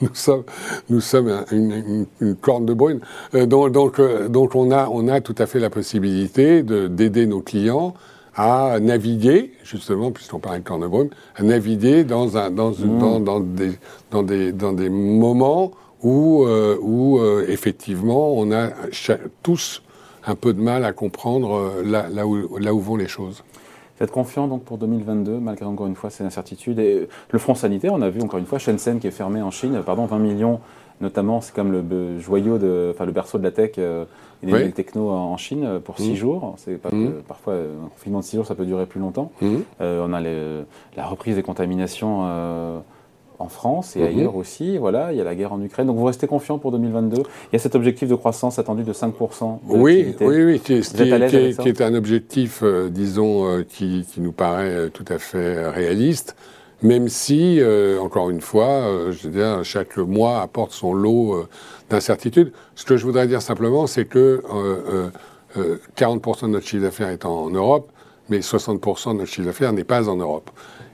nous 0.00 0.14
sommes, 0.14 0.44
nous 0.88 1.00
sommes 1.00 1.44
une, 1.50 2.06
une, 2.20 2.36
corne 2.36 2.64
de 2.64 2.74
brune. 2.74 3.00
Euh, 3.34 3.46
donc, 3.46 3.72
donc, 3.72 3.98
euh, 3.98 4.28
donc, 4.28 4.54
on 4.54 4.70
a, 4.70 4.88
on 4.88 5.08
a 5.08 5.20
tout 5.20 5.34
à 5.38 5.46
fait 5.46 5.58
la 5.58 5.70
possibilité 5.70 6.62
d'aider 6.62 7.26
nos 7.26 7.40
clients 7.40 7.94
à 8.36 8.78
naviguer, 8.80 9.52
justement, 9.64 10.12
puisqu'on 10.12 10.38
parle 10.38 10.58
de 10.58 10.64
corne 10.64 10.82
de 10.82 10.86
brune, 10.86 11.10
à 11.34 11.42
naviguer 11.42 12.04
dans, 12.04 12.36
un, 12.36 12.50
dans, 12.50 12.70
mmh. 12.70 12.98
dans, 13.00 13.18
dans, 13.18 13.40
des, 13.40 13.72
dans, 14.12 14.22
des, 14.22 14.52
dans 14.52 14.72
des 14.72 14.90
moments 14.90 15.72
où, 16.02 16.44
euh, 16.44 16.76
où 16.80 17.18
euh, 17.18 17.46
effectivement 17.48 18.32
on 18.34 18.52
a 18.52 18.70
tous 19.42 19.82
un 20.26 20.34
peu 20.34 20.52
de 20.52 20.60
mal 20.60 20.84
à 20.84 20.92
comprendre 20.92 21.54
euh, 21.54 21.82
là, 21.84 22.08
là, 22.08 22.26
où, 22.26 22.58
là 22.58 22.74
où 22.74 22.80
vont 22.80 22.96
les 22.96 23.08
choses. 23.08 23.44
Vous 23.96 24.04
êtes 24.04 24.10
confiant 24.10 24.46
donc 24.46 24.64
pour 24.64 24.76
2022, 24.76 25.38
malgré 25.38 25.64
encore 25.64 25.86
une 25.86 25.94
fois 25.94 26.10
ces 26.10 26.22
incertitudes 26.24 26.78
et 26.78 27.08
Le 27.30 27.38
front 27.38 27.54
sanitaire, 27.54 27.94
on 27.94 28.02
a 28.02 28.10
vu 28.10 28.20
encore 28.20 28.38
une 28.38 28.44
fois 28.44 28.58
Shenzhen 28.58 28.98
qui 28.98 29.06
est 29.06 29.12
fermé 29.12 29.40
en 29.40 29.50
Chine, 29.50 29.82
pardon, 29.84 30.06
20 30.06 30.18
millions 30.18 30.60
notamment, 31.02 31.42
c'est 31.42 31.54
comme 31.54 31.72
le 31.72 32.18
joyau, 32.18 32.56
de, 32.56 32.92
enfin 32.94 33.04
le 33.04 33.12
berceau 33.12 33.36
de 33.36 33.42
la 33.42 33.50
tech 33.50 33.76
et 33.76 34.06
des 34.42 34.72
techno 34.72 35.10
en 35.10 35.36
Chine 35.36 35.78
pour 35.84 35.98
6 35.98 36.12
mmh. 36.12 36.14
jours. 36.14 36.54
C'est 36.56 36.80
pas 36.80 36.90
mmh. 36.90 37.22
parfois 37.28 37.52
un 37.52 37.88
confinement 37.88 38.20
de 38.20 38.24
6 38.24 38.36
jours, 38.36 38.46
ça 38.46 38.54
peut 38.54 38.64
durer 38.64 38.86
plus 38.86 38.98
longtemps. 38.98 39.30
Mmh. 39.42 39.56
on 39.80 40.12
a 40.14 40.20
la 40.22 41.06
reprise 41.06 41.36
des 41.36 41.42
contaminations 41.42 42.82
en 43.38 43.48
France 43.48 43.96
et 43.96 44.00
mhm. 44.00 44.06
ailleurs 44.06 44.36
aussi. 44.36 44.78
Voilà, 44.78 45.12
il 45.12 45.18
y 45.18 45.20
a 45.20 45.24
la 45.24 45.34
guerre 45.34 45.52
en 45.52 45.60
Ukraine. 45.60 45.86
Donc 45.86 45.96
vous 45.96 46.04
restez 46.04 46.26
confiant 46.26 46.58
pour 46.58 46.72
2022 46.72 47.18
Il 47.18 47.22
y 47.52 47.56
a 47.56 47.58
cet 47.58 47.74
objectif 47.74 48.08
de 48.08 48.14
croissance 48.14 48.58
attendu 48.58 48.82
de 48.82 48.92
5%. 48.92 49.58
oui, 49.68 50.14
oui, 50.20 50.44
oui, 50.44 50.60
qui 50.60 50.74
est, 50.74 50.96
qui 51.60 51.68
est, 51.68 51.80
un 51.80 51.94
objectif, 51.94 52.60
euh, 52.62 52.88
disons, 52.88 53.46
euh, 53.46 53.62
qui, 53.62 54.06
nous 54.18 54.32
paraît 54.32 54.70
euh, 54.70 54.88
tout 54.88 55.04
à 55.08 55.18
fait 55.18 55.68
réaliste. 55.68 56.36
Même 56.82 57.08
si, 57.08 57.58
encore 58.02 58.28
une 58.28 58.42
fois, 58.42 59.10
je 59.10 59.26
veux 59.26 59.32
dire, 59.32 59.64
chaque 59.64 59.96
mois 59.96 60.42
apporte 60.42 60.72
son 60.72 60.92
lot 60.92 61.46
d'incertitudes. 61.88 62.52
Ce 62.74 62.84
que 62.84 62.98
je 62.98 63.06
voudrais 63.06 63.26
dire 63.26 63.40
simplement, 63.40 63.86
c'est 63.86 64.04
que 64.04 64.42
40% 65.96 66.42
de 66.42 66.46
notre 66.48 66.66
chiffre 66.66 66.82
d'affaires 66.82 67.08
est 67.08 67.24
en 67.24 67.48
Europe, 67.48 67.90
mais 68.28 68.40
60% 68.40 69.14
de 69.14 69.18
notre 69.20 69.30
chiffre 69.30 69.46
d'affaires 69.46 69.72
n'est 69.72 69.84
pas 69.84 70.10
en 70.10 70.16
Europe. 70.16 70.50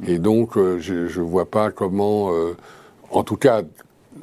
Et 0.06 0.18
donc, 0.18 0.56
euh, 0.56 0.78
je 0.78 0.94
ne 0.94 1.24
vois 1.24 1.46
pas 1.46 1.70
comment, 1.70 2.32
euh, 2.32 2.56
en 3.10 3.22
tout 3.22 3.36
cas, 3.36 3.62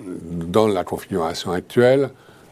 dans 0.03 0.67
la 0.67 0.83
configuration 0.83 1.51
actuelle, 1.51 2.09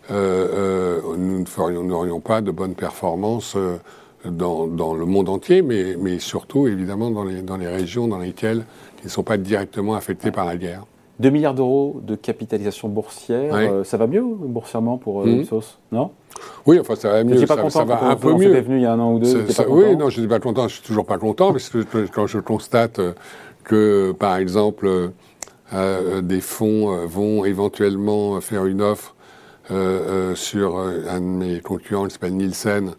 euh, 0.09 0.99
nous 1.17 1.43
n'aurions 1.83 2.19
pas 2.19 2.41
de 2.41 2.51
bonnes 2.51 2.75
performances 2.75 3.57
dans, 4.25 4.65
le 4.65 5.05
monde 5.05 5.29
entier, 5.29 5.61
mais, 5.61 6.19
surtout, 6.19 6.67
évidemment, 6.67 7.11
dans 7.11 7.23
les, 7.57 7.67
régions 7.67 8.07
dans 8.07 8.19
lesquelles 8.19 8.65
qui 8.97 9.05
ne 9.05 9.11
sont 9.11 9.23
pas 9.23 9.37
directement 9.37 9.95
affectées 9.95 10.31
par 10.31 10.45
la 10.45 10.57
guerre. 10.57 10.85
2 11.19 11.29
milliards 11.29 11.53
d'euros 11.53 11.99
de 12.03 12.15
capitalisation 12.15 12.89
boursière, 12.89 13.85
ça 13.85 13.97
va 13.97 14.07
mieux 14.07 14.23
boursièrement 14.23 14.97
pour 14.97 15.25
mmh. 15.25 15.41
Ipsos, 15.41 15.79
non? 15.91 16.11
Oui, 16.65 16.79
enfin, 16.79 16.95
ça 16.95 17.09
va 17.09 17.23
mieux. 17.23 17.45
pas 17.45 17.55
content 17.55 17.69
ça 17.69 17.83
va 17.83 18.03
un 18.03 18.15
peu 18.15 18.33
mieux. 18.33 18.59
venu 18.59 18.77
il 18.77 18.81
y 18.83 18.85
a 18.85 18.93
un 18.93 18.99
an 18.99 19.13
ou 19.13 19.19
deux. 19.19 19.45
oui, 19.69 19.95
non, 19.95 20.09
je 20.09 20.21
n'étais 20.21 20.29
pas 20.29 20.39
content. 20.39 20.67
Je 20.67 20.75
suis 20.75 20.83
toujours 20.83 21.05
pas 21.05 21.17
content, 21.17 21.51
parce 21.51 21.69
que 21.69 22.05
quand 22.13 22.27
je 22.27 22.39
constate 22.39 23.01
que, 23.63 24.11
par 24.11 24.37
exemple, 24.37 25.11
euh, 25.73 26.21
des 26.21 26.39
fonds 26.39 26.93
euh, 26.93 27.05
vont 27.05 27.43
éventuellement 27.43 28.39
faire 28.39 28.65
une 28.65 28.81
offre 28.81 29.15
euh, 29.69 30.33
sur 30.33 30.77
un 30.79 31.19
de 31.19 31.25
mes 31.25 31.59
concurrents 31.59 32.05
qui 32.05 32.13
s'appelle 32.13 32.35
Nielsen 32.35 32.93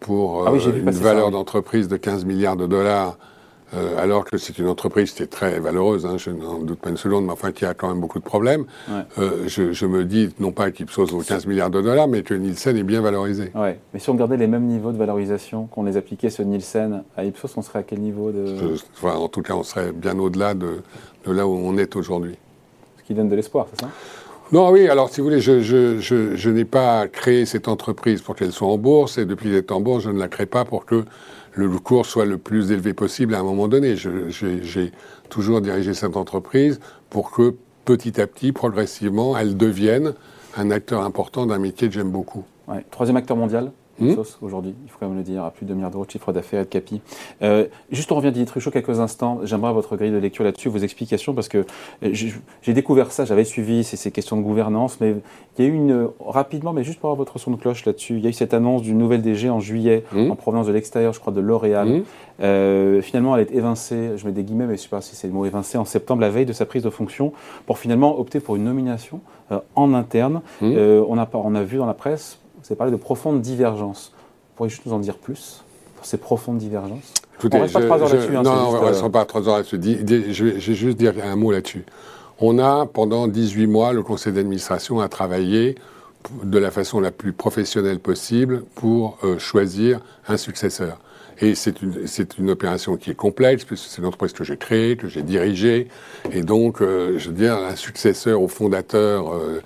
pour 0.00 0.48
ah 0.48 0.52
une 0.52 0.90
valeur 0.90 1.30
d'entreprise 1.30 1.86
de 1.86 1.96
15 1.96 2.24
milliards 2.24 2.56
de 2.56 2.66
dollars 2.66 3.16
euh, 3.72 3.96
alors 3.98 4.24
que 4.24 4.36
c'est 4.36 4.58
une 4.58 4.68
entreprise 4.68 5.12
qui 5.12 5.22
est 5.22 5.26
très 5.26 5.58
valeureuse, 5.58 6.06
hein, 6.06 6.16
je 6.18 6.30
n'en 6.30 6.58
doute 6.58 6.78
pas 6.78 6.90
une 6.90 6.96
seconde, 6.96 7.24
mais 7.24 7.32
enfin 7.32 7.50
qui 7.50 7.64
a 7.64 7.74
quand 7.74 7.88
même 7.88 8.00
beaucoup 8.00 8.18
de 8.18 8.24
problèmes. 8.24 8.66
Euh, 9.18 9.48
je, 9.48 9.86
me 9.86 10.04
dis, 10.04 10.30
non 10.38 10.52
pas 10.52 10.70
qu'Ipsos 10.70 11.10
vaut 11.10 11.22
15 11.22 11.46
milliards 11.46 11.70
de 11.70 11.80
dollars, 11.80 12.06
mais 12.06 12.22
que 12.22 12.34
Nielsen 12.34 12.76
est 12.76 12.82
bien 12.82 13.00
valorisé. 13.00 13.50
Ouais. 13.54 13.78
Mais 13.92 14.00
si 14.00 14.10
on 14.10 14.14
gardait 14.14 14.36
les 14.36 14.46
mêmes 14.46 14.66
niveaux 14.66 14.92
de 14.92 14.98
valorisation, 14.98 15.66
qu'on 15.66 15.84
les 15.84 15.96
appliquait 15.96 16.30
sur 16.30 16.44
Nielsen 16.44 17.02
à 17.16 17.24
Ipsos, 17.24 17.56
on 17.56 17.62
serait 17.62 17.80
à 17.80 17.82
quel 17.82 18.00
niveau 18.00 18.30
de... 18.30 18.76
en 19.02 19.28
tout 19.28 19.42
cas, 19.42 19.54
on 19.54 19.62
serait 19.62 19.92
bien 19.92 20.18
au-delà 20.18 20.54
de, 20.54 20.82
là 21.26 21.46
où 21.46 21.56
on 21.56 21.76
est 21.78 21.96
aujourd'hui. 21.96 22.36
Ce 22.98 23.02
qui 23.02 23.14
donne 23.14 23.28
de 23.28 23.36
l'espoir, 23.36 23.66
c'est 23.72 23.80
ça? 23.80 23.90
Non, 24.52 24.70
oui, 24.70 24.88
alors 24.88 25.08
si 25.08 25.20
vous 25.20 25.26
voulez, 25.26 25.40
je, 25.40 25.60
je 25.60 26.50
n'ai 26.50 26.66
pas 26.66 27.08
créé 27.08 27.46
cette 27.46 27.66
entreprise 27.66 28.20
pour 28.20 28.36
qu'elle 28.36 28.52
soit 28.52 28.68
en 28.68 28.78
bourse, 28.78 29.18
et 29.18 29.24
depuis 29.24 29.48
qu'elle 29.48 29.58
est 29.58 29.72
en 29.72 29.80
bourse, 29.80 30.04
je 30.04 30.10
ne 30.10 30.18
la 30.18 30.28
crée 30.28 30.46
pas 30.46 30.64
pour 30.64 30.84
que 30.84 31.04
le 31.54 31.68
cours 31.78 32.06
soit 32.06 32.24
le 32.26 32.38
plus 32.38 32.72
élevé 32.72 32.92
possible 32.94 33.34
à 33.34 33.40
un 33.40 33.42
moment 33.42 33.68
donné. 33.68 33.96
J'ai 33.96 34.92
toujours 35.28 35.60
dirigé 35.60 35.94
cette 35.94 36.16
entreprise 36.16 36.80
pour 37.10 37.30
que 37.30 37.54
petit 37.84 38.20
à 38.20 38.26
petit, 38.26 38.52
progressivement, 38.52 39.36
elle 39.36 39.56
devienne 39.56 40.14
un 40.56 40.70
acteur 40.70 41.02
important 41.02 41.46
d'un 41.46 41.58
métier 41.58 41.88
que 41.88 41.94
j'aime 41.94 42.10
beaucoup. 42.10 42.44
Troisième 42.90 43.16
acteur 43.16 43.36
mondial? 43.36 43.72
Hmm? 44.00 44.14
aujourd'hui, 44.42 44.74
il 44.84 44.90
faut 44.90 44.98
quand 44.98 45.08
même 45.08 45.16
le 45.16 45.22
dire, 45.22 45.44
à 45.44 45.50
plus 45.50 45.64
de 45.64 45.68
2 45.68 45.74
milliards 45.74 45.90
d'euros 45.90 46.04
de 46.04 46.10
chiffre 46.10 46.32
d'affaires 46.32 46.60
et 46.60 46.64
de 46.64 46.68
capi. 46.68 47.00
Euh, 47.42 47.66
juste, 47.92 48.10
on 48.10 48.16
revient 48.16 48.32
Didier 48.32 48.46
Truchot 48.46 48.70
quelques 48.70 48.98
instants. 48.98 49.40
J'aimerais 49.44 49.72
votre 49.72 49.96
grille 49.96 50.10
de 50.10 50.16
lecture 50.16 50.44
là-dessus, 50.44 50.68
vos 50.68 50.78
explications, 50.78 51.32
parce 51.32 51.48
que 51.48 51.58
euh, 52.02 52.12
j'ai 52.12 52.72
découvert 52.72 53.12
ça, 53.12 53.24
j'avais 53.24 53.44
suivi 53.44 53.84
ces, 53.84 53.96
ces, 53.96 54.10
questions 54.10 54.36
de 54.36 54.42
gouvernance, 54.42 54.98
mais 55.00 55.14
il 55.58 55.64
y 55.64 55.68
a 55.68 55.70
eu 55.70 55.74
une, 55.74 56.08
rapidement, 56.26 56.72
mais 56.72 56.82
juste 56.82 56.98
pour 56.98 57.10
avoir 57.10 57.18
votre 57.18 57.38
son 57.38 57.52
de 57.52 57.56
cloche 57.56 57.84
là-dessus, 57.84 58.16
il 58.16 58.24
y 58.24 58.26
a 58.26 58.30
eu 58.30 58.34
cette 58.34 58.54
annonce 58.54 58.82
d'une 58.82 58.98
nouvelle 58.98 59.22
DG 59.22 59.48
en 59.48 59.60
juillet, 59.60 60.04
hmm? 60.12 60.30
en 60.30 60.36
provenance 60.36 60.66
de 60.66 60.72
l'extérieur, 60.72 61.12
je 61.12 61.20
crois, 61.20 61.32
de 61.32 61.40
L'Oréal. 61.40 61.88
Hmm? 61.88 62.02
Euh, 62.42 63.00
finalement, 63.00 63.36
elle 63.36 63.42
est 63.42 63.54
évincée, 63.54 64.12
je 64.16 64.26
mets 64.26 64.32
des 64.32 64.42
guillemets, 64.42 64.66
mais 64.66 64.74
je 64.74 64.80
ne 64.80 64.82
sais 64.82 64.88
pas 64.88 65.00
si 65.00 65.14
c'est 65.14 65.28
le 65.28 65.32
mot 65.32 65.46
évincé, 65.46 65.78
en 65.78 65.84
septembre, 65.84 66.20
la 66.20 66.30
veille 66.30 66.46
de 66.46 66.52
sa 66.52 66.66
prise 66.66 66.82
de 66.82 66.90
fonction, 66.90 67.32
pour 67.66 67.78
finalement 67.78 68.18
opter 68.18 68.40
pour 68.40 68.56
une 68.56 68.64
nomination 68.64 69.20
en 69.76 69.94
interne. 69.94 70.40
on, 70.62 71.18
a, 71.18 71.28
on 71.34 71.54
a 71.54 71.62
vu 71.62 71.76
dans 71.76 71.86
la 71.86 71.94
presse, 71.94 72.38
vous 72.64 72.72
avez 72.72 72.76
parlé 72.76 72.92
de 72.92 72.96
profonde 72.96 73.40
divergence 73.40 74.12
pourriez 74.54 74.70
juste 74.70 74.86
nous 74.86 74.92
en 74.92 74.98
dire 74.98 75.16
plus 75.16 75.62
pour 75.96 76.06
ces 76.06 76.16
profondes 76.16 76.58
divergences? 76.58 77.12
Écoutez, 77.38 77.58
on 77.58 77.62
reste 77.62 77.74
pas 77.74 77.80
trois 77.82 78.02
heures 78.02 78.08
là-dessus. 78.08 78.36
Hein, 78.36 78.42
non, 78.42 78.50
on 78.50 78.72
ne 78.72 78.86
reste 78.86 79.08
pas 79.08 79.24
trois 79.24 79.48
heures 79.48 79.56
là-dessus. 79.56 79.80
Je 80.32 80.44
vais, 80.44 80.60
juste 80.60 80.96
dire 80.96 81.14
un 81.22 81.36
mot 81.36 81.50
là-dessus. 81.50 81.84
On 82.40 82.58
a, 82.58 82.86
pendant 82.86 83.28
18 83.28 83.66
mois, 83.66 83.92
le 83.92 84.02
conseil 84.02 84.32
d'administration 84.32 85.00
a 85.00 85.08
travaillé 85.08 85.76
de 86.42 86.58
la 86.58 86.70
façon 86.70 87.00
la 87.00 87.10
plus 87.10 87.32
professionnelle 87.32 88.00
possible 88.00 88.64
pour 88.74 89.18
euh, 89.24 89.38
choisir 89.38 90.00
un 90.26 90.36
successeur. 90.36 90.98
Et 91.40 91.54
c'est 91.54 91.82
une, 91.82 92.06
une, 92.38 92.50
opération 92.50 92.96
qui 92.96 93.10
est 93.10 93.16
complexe, 93.16 93.64
puisque 93.64 93.84
c'est 93.88 93.98
une 93.98 94.06
entreprise 94.06 94.32
que 94.32 94.44
j'ai 94.44 94.56
créée, 94.56 94.96
que 94.96 95.08
j'ai 95.08 95.22
dirigée. 95.22 95.88
Et 96.32 96.42
donc, 96.42 96.80
euh, 96.80 97.18
je 97.18 97.28
veux 97.28 97.34
dire, 97.34 97.56
un 97.56 97.74
successeur 97.74 98.40
au 98.40 98.48
fondateur 98.48 99.34
euh, 99.34 99.60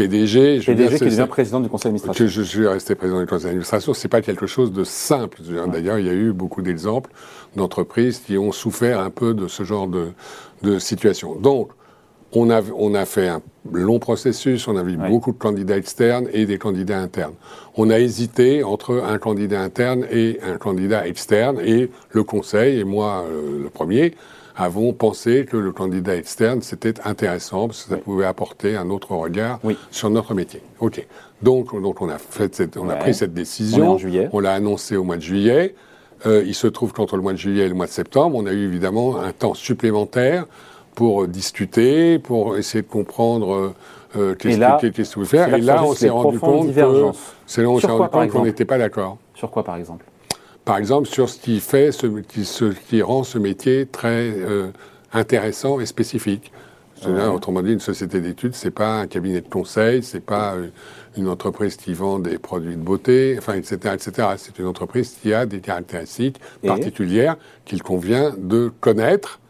PDG. 0.00 0.60
Je 0.60 0.66
PDG 0.66 0.98
qui 0.98 1.04
devient 1.04 1.26
président 1.28 1.60
du 1.60 1.68
conseil 1.68 1.90
d'administration. 1.90 2.26
Je, 2.26 2.42
suis 2.42 2.66
resté 2.66 2.94
président 2.94 3.20
du 3.20 3.26
conseil 3.26 3.46
d'administration. 3.46 3.94
C'est 3.94 4.08
pas 4.08 4.22
quelque 4.22 4.46
chose 4.46 4.72
de 4.72 4.84
simple. 4.84 5.38
D'ailleurs, 5.70 5.98
il 5.98 6.06
y 6.06 6.10
a 6.10 6.14
eu 6.14 6.32
beaucoup 6.32 6.62
d'exemples 6.62 7.10
d'entreprises 7.56 8.20
qui 8.20 8.38
ont 8.38 8.52
souffert 8.52 9.00
un 9.00 9.10
peu 9.10 9.34
de 9.34 9.48
ce 9.48 9.62
genre 9.64 9.88
de, 9.88 10.12
de 10.62 10.78
situation. 10.78 11.34
Donc, 11.34 11.70
on 12.32 12.50
a, 12.50 12.62
on 12.76 12.94
a 12.94 13.04
fait 13.06 13.28
un 13.28 13.42
long 13.72 13.98
processus, 13.98 14.68
on 14.68 14.76
a 14.76 14.82
vu 14.82 14.96
beaucoup 14.96 15.32
de 15.32 15.38
candidats 15.38 15.76
externes 15.76 16.28
et 16.32 16.46
des 16.46 16.58
candidats 16.58 16.98
internes. 16.98 17.34
On 17.76 17.90
a 17.90 17.98
hésité 17.98 18.62
entre 18.64 19.02
un 19.04 19.18
candidat 19.18 19.60
interne 19.60 20.06
et 20.10 20.38
un 20.42 20.56
candidat 20.56 21.06
externe, 21.06 21.60
et 21.64 21.90
le 22.10 22.24
Conseil, 22.24 22.78
et 22.78 22.84
moi 22.84 23.24
euh, 23.28 23.62
le 23.62 23.68
premier, 23.68 24.14
avons 24.56 24.92
pensé 24.92 25.46
que 25.46 25.56
le 25.56 25.72
candidat 25.72 26.16
externe, 26.16 26.62
c'était 26.62 26.94
intéressant, 27.04 27.68
parce 27.68 27.84
que 27.84 27.90
ça 27.90 27.96
pouvait 27.96 28.26
apporter 28.26 28.76
un 28.76 28.90
autre 28.90 29.12
regard 29.12 29.58
sur 29.90 30.10
notre 30.10 30.34
métier. 30.34 30.62
OK. 30.80 31.04
Donc, 31.42 31.80
donc 31.80 32.02
on, 32.02 32.08
a, 32.08 32.18
fait 32.18 32.54
cette, 32.54 32.76
on 32.76 32.88
a 32.90 32.96
pris 32.96 33.14
cette 33.14 33.32
décision. 33.32 33.96
On 34.32 34.40
l'a 34.40 34.52
annoncé 34.52 34.96
au 34.96 35.04
mois 35.04 35.16
de 35.16 35.22
juillet. 35.22 35.74
Euh, 36.26 36.44
il 36.46 36.54
se 36.54 36.66
trouve 36.66 36.92
qu'entre 36.92 37.16
le 37.16 37.22
mois 37.22 37.32
de 37.32 37.38
juillet 37.38 37.64
et 37.64 37.68
le 37.68 37.74
mois 37.74 37.86
de 37.86 37.90
septembre, 37.90 38.36
on 38.36 38.44
a 38.44 38.52
eu 38.52 38.64
évidemment 38.64 39.18
un 39.18 39.32
temps 39.32 39.54
supplémentaire 39.54 40.46
pour 40.94 41.26
discuter, 41.28 42.18
pour 42.18 42.56
essayer 42.56 42.82
de 42.82 42.88
comprendre 42.88 43.74
euh, 44.16 44.34
qu'est-ce 44.34 44.90
qu'il 44.90 45.04
faut 45.04 45.24
faire. 45.24 45.54
Et 45.54 45.60
là, 45.60 45.84
on 45.84 45.94
s'est 45.94 46.08
rendu 46.08 46.38
compte 46.38 46.68
que 46.68 46.72
c'est 47.46 47.62
là 47.62 47.68
on 47.68 47.78
s'est 47.78 47.86
rendu 47.86 48.08
compte 48.10 48.30
qu'on 48.30 48.44
n'était 48.44 48.64
pas 48.64 48.78
d'accord. 48.78 49.18
Sur 49.34 49.50
quoi, 49.50 49.64
par 49.64 49.76
exemple 49.76 50.04
par 50.64 50.78
exemple, 50.78 51.08
sur 51.08 51.28
ce 51.28 51.38
qui 51.38 51.58
fait, 51.58 51.90
ce, 51.90 52.06
qui, 52.06 52.44
ce 52.44 52.66
qui 52.66 53.02
rend 53.02 53.24
ce 53.24 53.38
métier 53.38 53.86
très 53.86 54.30
euh, 54.30 54.68
intéressant 55.12 55.80
et 55.80 55.86
spécifique. 55.86 56.52
Autrement 57.32 57.62
dit, 57.62 57.72
une 57.72 57.80
société 57.80 58.20
d'études, 58.20 58.54
c'est 58.54 58.70
pas 58.70 59.00
un 59.00 59.06
cabinet 59.06 59.40
de 59.40 59.48
conseil, 59.48 60.02
c'est 60.02 60.20
pas 60.20 60.54
euh, 60.54 60.68
une 61.16 61.28
entreprise 61.28 61.76
qui 61.76 61.94
vend 61.94 62.18
des 62.18 62.36
produits 62.38 62.76
de 62.76 62.82
beauté, 62.82 63.36
enfin, 63.38 63.54
etc., 63.54 63.94
etc. 63.94 64.28
C'est 64.36 64.58
une 64.58 64.66
entreprise 64.66 65.16
qui 65.20 65.32
a 65.32 65.46
des 65.46 65.60
caractéristiques 65.60 66.38
particulières 66.62 67.36
qu'il 67.64 67.82
convient 67.82 68.34
de 68.36 68.70
connaître, 68.80 69.40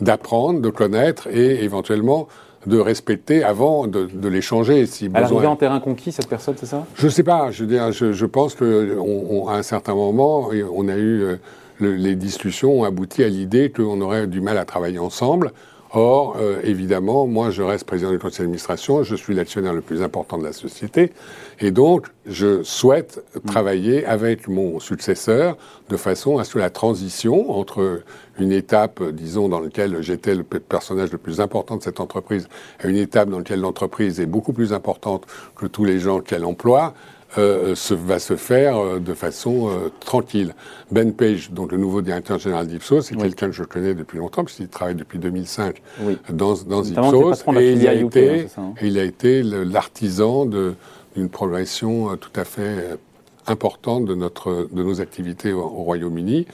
d'apprendre, 0.00 0.60
de 0.60 0.70
connaître 0.70 1.28
et 1.28 1.64
éventuellement 1.64 2.28
de 2.66 2.78
respecter 2.78 3.44
avant 3.44 3.86
de, 3.86 4.08
de 4.12 4.28
les 4.28 4.40
changer 4.40 4.86
si 4.86 5.04
Elle 5.14 5.22
besoin. 5.22 5.44
en 5.46 5.56
terrain 5.56 5.78
conquis, 5.78 6.10
cette 6.10 6.28
personne, 6.28 6.54
c'est 6.58 6.66
ça? 6.66 6.84
Je 6.96 7.06
ne 7.06 7.10
sais 7.10 7.22
pas. 7.22 7.50
Je, 7.52 7.64
je, 7.92 8.12
je 8.12 8.26
pense 8.26 8.54
qu'à 8.56 8.64
un 8.64 9.62
certain 9.62 9.94
moment, 9.94 10.50
on 10.74 10.88
a 10.88 10.96
eu 10.96 11.22
euh, 11.22 11.36
les 11.80 12.16
discussions 12.16 12.80
ont 12.80 12.84
abouti 12.84 13.22
à 13.22 13.28
l'idée 13.28 13.70
qu'on 13.70 14.00
aurait 14.00 14.26
du 14.26 14.40
mal 14.40 14.58
à 14.58 14.64
travailler 14.64 14.98
ensemble. 14.98 15.52
Or, 15.92 16.36
euh, 16.38 16.60
évidemment, 16.64 17.26
moi, 17.26 17.50
je 17.50 17.62
reste 17.62 17.86
président 17.86 18.10
du 18.10 18.18
conseil 18.18 18.40
d'administration, 18.40 19.02
je 19.02 19.14
suis 19.14 19.34
l'actionnaire 19.34 19.72
le 19.72 19.80
plus 19.80 20.02
important 20.02 20.36
de 20.36 20.44
la 20.44 20.52
société, 20.52 21.12
et 21.60 21.70
donc, 21.70 22.06
je 22.26 22.62
souhaite 22.64 23.24
travailler 23.46 24.04
avec 24.04 24.48
mon 24.48 24.80
successeur 24.80 25.56
de 25.88 25.96
façon 25.96 26.38
à 26.38 26.44
ce 26.44 26.54
que 26.54 26.58
la 26.58 26.70
transition 26.70 27.52
entre 27.52 28.02
une 28.38 28.52
étape, 28.52 29.02
disons, 29.12 29.48
dans 29.48 29.60
laquelle 29.60 30.02
j'étais 30.02 30.34
le 30.34 30.42
personnage 30.42 31.12
le 31.12 31.18
plus 31.18 31.40
important 31.40 31.76
de 31.76 31.82
cette 31.82 32.00
entreprise, 32.00 32.48
et 32.82 32.88
une 32.88 32.96
étape 32.96 33.30
dans 33.30 33.38
laquelle 33.38 33.60
l'entreprise 33.60 34.20
est 34.20 34.26
beaucoup 34.26 34.52
plus 34.52 34.72
importante 34.72 35.26
que 35.54 35.66
tous 35.66 35.84
les 35.84 36.00
gens 36.00 36.20
qu'elle 36.20 36.44
emploie, 36.44 36.94
euh, 37.38 37.74
va 37.90 38.18
se 38.18 38.36
faire 38.36 38.78
euh, 38.78 38.98
de 38.98 39.12
façon 39.12 39.68
euh, 39.68 39.90
tranquille. 40.00 40.54
Ben 40.90 41.12
Page, 41.12 41.50
donc 41.50 41.72
le 41.72 41.78
nouveau 41.78 42.00
directeur 42.00 42.38
général 42.38 42.66
d'Ipsos, 42.66 43.06
c'est 43.06 43.16
quelqu'un 43.16 43.48
que 43.48 43.52
je 43.54 43.64
connais 43.64 43.94
depuis 43.94 44.18
longtemps, 44.18 44.44
puisqu'il 44.44 44.68
travaille 44.68 44.94
depuis 44.94 45.18
2005 45.18 45.82
dans, 46.30 46.54
dans 46.62 46.82
Ipsos, 46.82 47.44
et 47.58 47.72
il, 47.72 47.88
a 47.88 47.94
été, 47.94 48.46
hein, 48.56 48.74
il 48.80 48.98
a 48.98 49.04
été 49.04 49.42
l'artisan 49.42 50.46
d'une 50.46 51.28
progression 51.28 52.16
tout 52.16 52.30
à 52.36 52.44
fait 52.44 52.98
importante 53.46 54.06
de, 54.06 54.14
notre, 54.14 54.68
de 54.72 54.82
nos 54.82 55.00
activités 55.00 55.52
au, 55.52 55.66
Royaume-Uni, 55.68 56.46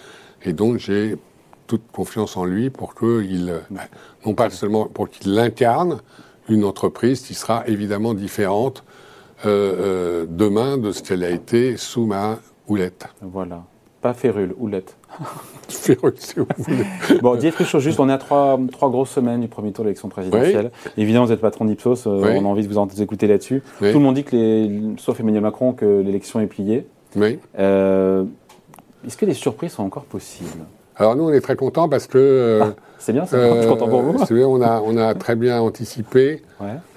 et 0.45 0.53
donc 0.53 0.79
j'ai 0.79 1.17
toute 1.67 1.83
confiance 1.93 2.37
en 2.37 2.45
lui 2.45 2.71
pour 2.71 2.95
qu'il, 2.95 3.55
non 4.27 4.35
pas 4.35 4.51
seulement 4.51 4.87
pour 4.87 5.09
qu'il 5.09 5.39
incarne 5.39 6.01
une 6.49 6.65
entreprise 6.65 7.23
qui 7.23 7.35
sera 7.35 7.67
évidemment 7.69 8.15
différente 8.15 8.85
demain 9.45 10.79
de 10.79 10.93
ce 10.93 11.03
qu'elle 11.03 11.25
a 11.25 11.31
été 11.31 11.77
sous 11.77 12.07
ma 12.07 12.39
houlette. 12.69 13.07
Voilà. 13.21 13.65
Pas 14.03 14.15
férule, 14.15 14.53
houlette. 14.59 14.97
férule, 15.69 16.15
si 16.17 16.35
vous 16.35 16.47
voulez. 16.59 16.85
bon, 17.23 17.37
Didier 17.37 17.53
juste, 17.79 18.01
on 18.01 18.09
est 18.09 18.13
à 18.13 18.19
trois, 18.19 18.59
trois 18.73 18.91
grosses 18.91 19.11
semaines 19.11 19.41
du 19.41 19.47
premier 19.47 19.73
tour 19.73 19.85
de 19.85 19.91
l'élection 19.91 20.09
présidentielle. 20.09 20.73
Évidemment, 20.97 21.27
vous 21.27 21.33
êtes 21.33 21.41
patron 21.41 21.67
d'Ipsos, 21.67 22.09
euh, 22.09 22.35
on 22.37 22.45
a 22.45 22.49
envie 22.49 22.65
de 22.65 22.69
vous 22.69 22.79
en 22.79 22.89
écouter 22.89 23.29
là-dessus. 23.29 23.63
Tout 23.79 23.85
le 23.85 23.99
monde 24.01 24.17
dit, 24.17 24.25
que 24.25 24.35
les, 24.35 24.97
sauf 24.99 25.21
Emmanuel 25.21 25.43
Macron, 25.43 25.73
que 25.73 26.01
l'élection 26.01 26.41
est 26.41 26.47
pliée. 26.47 26.85
Oui. 27.15 27.39
Euh, 27.61 28.25
est-ce 29.07 29.17
que 29.17 29.27
les 29.27 29.35
surprises 29.35 29.73
sont 29.73 29.85
encore 29.85 30.05
possibles? 30.05 30.65
Alors 30.97 31.17
nous, 31.17 31.25
on 31.25 31.33
est 31.33 31.41
très 31.41 31.57
contents 31.57 31.89
parce 31.89 32.07
que... 32.07 32.19
Euh, 32.19 32.61
ah, 32.65 32.75
c'est 32.99 33.13
bien, 33.13 33.25
je 33.31 33.61
suis 33.61 33.69
content 33.69 33.89
pour 33.89 34.03
vous. 34.03 34.19
on, 34.19 34.63
a, 34.63 34.81
on 34.81 34.97
a 34.97 35.15
très 35.15 35.37
bien 35.37 35.61
anticipé 35.61 36.43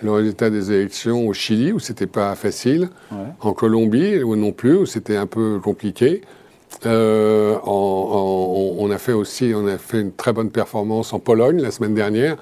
le 0.04 0.12
résultat 0.12 0.50
des 0.50 0.72
élections 0.72 1.28
au 1.28 1.34
Chili, 1.34 1.72
où 1.72 1.80
c'était 1.80 2.08
pas 2.08 2.36
facile, 2.36 2.90
en 3.42 3.54
Colombie, 3.54 4.22
où 4.22 4.36
non 4.36 4.52
plus, 4.52 4.75
où 4.78 4.86
c'était 4.86 5.18
un 5.18 5.25
peu 5.25 5.60
compliqué. 5.60 6.22
Euh, 6.86 7.58
on 7.66 8.90
a 8.92 8.98
fait 8.98 9.14
aussi, 9.14 9.54
on 9.56 9.66
a 9.66 9.78
fait 9.78 10.02
une 10.02 10.12
très 10.12 10.34
bonne 10.34 10.52
performance 10.52 11.14
en 11.14 11.20
Pologne 11.20 11.62
la 11.62 11.72
semaine 11.72 11.96
dernière, 11.96 12.36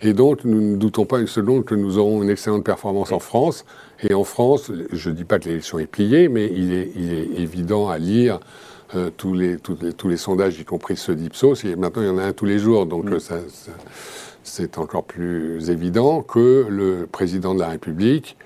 et 0.00 0.14
donc 0.14 0.44
nous 0.44 0.60
ne 0.60 0.76
doutons 0.76 1.04
pas 1.04 1.18
une 1.18 1.26
seconde 1.26 1.64
que 1.64 1.74
nous 1.74 1.98
aurons 1.98 2.22
une 2.22 2.30
excellente 2.30 2.64
performance 2.64 3.12
en 3.12 3.18
France. 3.18 3.64
Et 4.02 4.14
en 4.14 4.24
France, 4.24 4.72
je 4.92 5.10
ne 5.10 5.14
dis 5.14 5.24
pas 5.24 5.38
que 5.38 5.46
l'élection 5.46 5.78
est 5.78 5.86
pliée, 5.86 6.28
mais 6.30 6.50
il 6.54 6.72
est, 6.72 6.90
il 6.96 7.12
est 7.12 7.42
évident 7.42 7.90
à 7.90 7.98
lire 7.98 8.40
euh, 8.96 9.10
tous, 9.16 9.34
les, 9.34 9.56
tous, 9.56 9.76
les, 9.80 9.92
tous, 9.92 10.08
les, 10.08 10.16
sondages, 10.16 10.58
y 10.58 10.64
compris 10.64 10.96
ceux 10.96 11.14
d'Ipsos. 11.14 11.64
Et 11.64 11.76
maintenant, 11.76 12.02
il 12.02 12.08
y 12.08 12.10
en 12.10 12.18
a 12.18 12.24
un 12.24 12.32
tous 12.32 12.44
les 12.44 12.58
jours, 12.58 12.86
donc 12.86 13.04
mm. 13.04 13.20
ça, 13.20 13.36
c'est 14.42 14.78
encore 14.78 15.04
plus 15.04 15.70
évident 15.70 16.22
que 16.22 16.66
le 16.68 17.06
président 17.06 17.54
de 17.54 17.60
la 17.60 17.68
République 17.68 18.36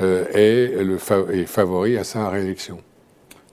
euh, 0.00 0.26
est, 0.32 0.82
le 0.82 0.98
est 1.32 1.46
favori 1.46 1.96
à 1.96 2.04
sa 2.04 2.28
réélection. 2.28 2.78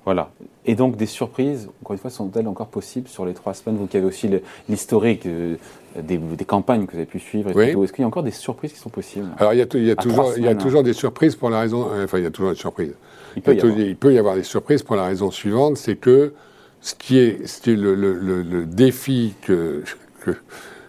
Voilà. 0.04 0.32
Et 0.66 0.76
donc 0.76 0.98
des 0.98 1.06
surprises, 1.06 1.70
encore 1.82 1.94
une 1.94 2.00
fois, 2.00 2.10
sont-elles 2.10 2.48
encore 2.48 2.68
possibles 2.68 3.08
sur 3.08 3.26
les 3.26 3.34
trois 3.34 3.54
semaines? 3.54 3.78
Vous 3.78 3.88
qui 3.88 3.98
avez 3.98 4.06
aussi 4.06 4.30
l'historique 4.68 5.26
euh, 5.28 5.56
des, 5.96 6.20
campagnes 6.46 6.86
que 6.86 6.92
vous 6.92 6.98
avez 6.98 7.06
pu 7.06 7.20
suivre, 7.20 7.52
est-ce 7.52 7.94
qu'il 7.94 8.02
y 8.02 8.04
a 8.04 8.08
encore 8.08 8.24
des 8.24 8.32
surprises 8.32 8.74
qui 8.74 8.80
sont 8.80 8.90
possibles? 8.90 9.28
Alors 9.38 9.54
il 9.54 9.60
y 9.60 9.62
a, 9.62 9.66
toujours, 9.96 10.34
il 10.36 10.44
y 10.44 10.48
a 10.48 10.56
toujours 10.56 10.84
des 10.84 10.94
surprises 10.94 11.36
pour 11.36 11.50
la 11.50 11.62
raison. 11.62 11.88
Enfin, 12.04 12.18
il 12.18 12.24
y 12.24 12.28
a 12.28 12.32
toujours 12.32 12.52
des 12.52 12.58
surprises. 12.58 12.94
Il 13.36 13.42
peut, 13.42 14.14
y, 14.14 14.18
avoir. 14.18 14.36
des 14.36 14.44
surprises 14.44 14.84
pour 14.84 14.96
la 14.96 15.06
raison 15.06 15.32
suivante, 15.32 15.78
c'est 15.78 15.96
que 15.96 16.34
ce 16.82 16.96
qui 16.96 17.18
est, 17.20 17.68
le, 17.68 18.66
défi 18.66 19.34
que, 19.42 19.84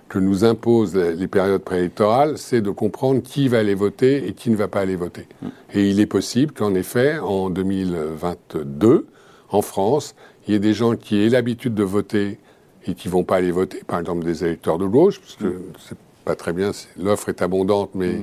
que, 0.08 0.18
nous 0.18 0.44
imposent 0.44 0.94
les 0.94 1.26
périodes 1.26 1.62
préélectorales, 1.62 2.36
c'est 2.36 2.60
de 2.60 2.70
comprendre 2.70 3.22
qui 3.22 3.48
va 3.48 3.58
aller 3.58 3.74
voter 3.74 4.26
et 4.26 4.32
qui 4.32 4.50
ne 4.50 4.56
va 4.56 4.68
pas 4.68 4.80
aller 4.80 4.96
voter. 4.96 5.26
Mm. 5.40 5.46
Et 5.74 5.88
il 5.88 6.00
est 6.00 6.06
possible 6.06 6.52
qu'en 6.52 6.74
effet, 6.74 7.18
en 7.18 7.48
2022, 7.50 9.06
en 9.50 9.62
France, 9.62 10.14
il 10.46 10.52
y 10.52 10.56
ait 10.56 10.60
des 10.60 10.74
gens 10.74 10.96
qui 10.96 11.22
aient 11.22 11.28
l'habitude 11.28 11.74
de 11.74 11.84
voter 11.84 12.38
et 12.86 12.94
qui 12.94 13.08
ne 13.08 13.12
vont 13.12 13.24
pas 13.24 13.36
aller 13.36 13.52
voter, 13.52 13.82
par 13.86 14.00
exemple 14.00 14.24
des 14.24 14.44
électeurs 14.44 14.78
de 14.78 14.86
gauche, 14.86 15.20
parce 15.20 15.36
que 15.36 15.46
mm. 15.46 15.62
c'est 15.78 15.98
pas 16.24 16.36
très 16.36 16.52
bien, 16.52 16.72
l'offre 16.98 17.28
est 17.28 17.42
abondante, 17.42 17.90
mais 17.94 18.14
on 18.14 18.18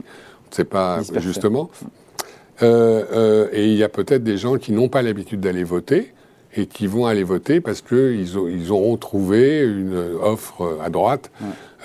ne 0.52 0.56
sait 0.56 0.66
pas 0.66 1.02
justement. 1.18 1.70
Euh, 2.62 3.04
euh, 3.12 3.48
et 3.54 3.68
il 3.68 3.76
y 3.76 3.84
a 3.84 3.90
peut-être 3.90 4.24
des 4.24 4.38
gens 4.38 4.58
qui 4.58 4.72
n'ont 4.72 4.90
pas 4.90 5.02
l'habitude 5.02 5.40
d'aller 5.40 5.64
voter 5.64 6.14
et 6.56 6.66
qui 6.66 6.88
vont 6.88 7.06
aller 7.06 7.24
voter 7.24 7.62
parce 7.62 7.82
qu'ils 7.82 8.28
ils 8.50 8.72
auront 8.72 8.98
trouvé 8.98 9.62
une 9.62 9.96
offre 10.22 10.80
à 10.84 10.90
droite 10.90 11.32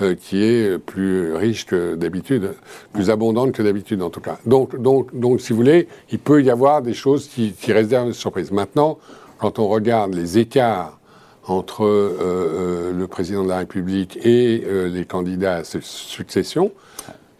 euh, 0.00 0.14
qui 0.14 0.42
est 0.42 0.78
plus 0.78 1.34
riche 1.34 1.66
que 1.66 1.94
d'habitude, 1.94 2.54
plus 2.92 3.10
abondante 3.10 3.52
que 3.52 3.62
d'habitude 3.62 4.02
en 4.02 4.10
tout 4.10 4.20
cas. 4.20 4.38
Donc, 4.46 4.80
donc, 4.80 5.16
donc, 5.16 5.40
si 5.40 5.52
vous 5.52 5.58
voulez, 5.58 5.86
il 6.10 6.18
peut 6.18 6.42
y 6.42 6.50
avoir 6.50 6.82
des 6.82 6.94
choses 6.94 7.28
qui, 7.28 7.52
qui 7.52 7.72
réservent 7.72 8.08
une 8.08 8.14
surprise. 8.14 8.50
Maintenant, 8.50 8.98
quand 9.38 9.58
on 9.58 9.68
regarde 9.68 10.14
les 10.14 10.38
écarts 10.38 10.98
entre 11.46 11.84
euh, 11.84 12.16
euh, 12.20 12.92
le 12.92 13.06
président 13.06 13.44
de 13.44 13.50
la 13.50 13.58
République 13.58 14.18
et 14.24 14.64
les 14.90 15.04
candidats 15.04 15.56
à 15.56 15.64
succession, 15.64 16.72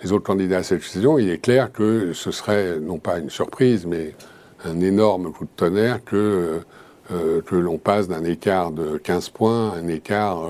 les 0.05 0.13
autres 0.13 0.25
candidats 0.25 0.59
à 0.59 0.63
cette 0.63 0.83
succession, 0.83 1.19
il 1.19 1.31
est 1.31 1.39
clair 1.39 1.73
que 1.73 2.13
ce 2.13 2.31
serait 2.31 2.79
non 2.79 2.99
pas 2.99 3.19
une 3.19 3.31
surprise, 3.31 3.87
mais 3.87 4.15
un 4.65 4.81
énorme 4.81 5.33
coup 5.33 5.45
de 5.45 5.51
tonnerre 5.57 6.05
que, 6.05 6.61
que 7.09 7.57
l'on 7.57 7.77
passe 7.77 8.09
d'un 8.09 8.25
écart 8.25 8.71
de 8.71 8.97
15 8.97 9.29
points 9.31 9.71
à 9.71 9.77
un 9.77 9.89
écart 9.89 10.43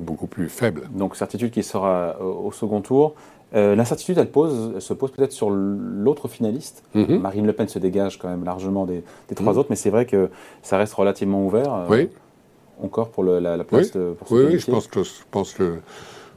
beaucoup 0.00 0.26
plus 0.26 0.48
faible. 0.48 0.82
Donc 0.92 1.16
certitude 1.16 1.50
qui 1.50 1.62
sera 1.62 2.20
au 2.20 2.52
second 2.52 2.80
tour. 2.80 3.14
L'incertitude, 3.52 4.18
elle, 4.18 4.30
pose, 4.30 4.78
se 4.78 4.94
pose 4.94 5.10
peut-être 5.10 5.32
sur 5.32 5.50
l'autre 5.50 6.28
finaliste. 6.28 6.84
Mhm. 6.94 7.18
Marine 7.18 7.46
Le 7.46 7.52
Pen 7.52 7.66
se 7.66 7.80
dégage 7.80 8.18
quand 8.18 8.28
même 8.28 8.44
largement 8.44 8.86
des, 8.86 9.02
trois 9.34 9.54
mhm. 9.54 9.58
autres, 9.58 9.68
mais 9.70 9.76
c'est 9.76 9.90
vrai 9.90 10.06
que 10.06 10.28
ça 10.62 10.76
reste 10.76 10.94
relativement 10.94 11.44
ouvert. 11.44 11.86
Oui 11.88 12.08
encore 12.82 13.10
pour 13.10 13.24
la, 13.24 13.64
place 13.64 13.92
oui. 14.30 14.44
Oui, 14.50 14.58
je 14.58 14.70
pense 14.70 14.86
que 14.86 15.02
je 15.02 15.10
pense 15.30 15.52
que 15.52 15.78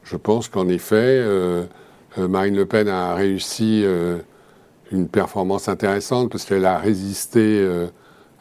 je 0.03 0.17
pense 0.17 0.47
qu'en 0.47 0.67
effet, 0.67 0.95
euh, 0.95 1.61
euh, 1.61 1.63
Marine 2.17 2.55
Le 2.55 2.65
Pen 2.65 2.87
a 2.87 3.15
réussi 3.15 3.83
euh, 3.85 4.17
une 4.91 5.07
performance 5.07 5.69
intéressante 5.69 6.31
parce 6.31 6.45
qu'elle 6.45 6.65
a 6.65 6.77
résisté 6.77 7.65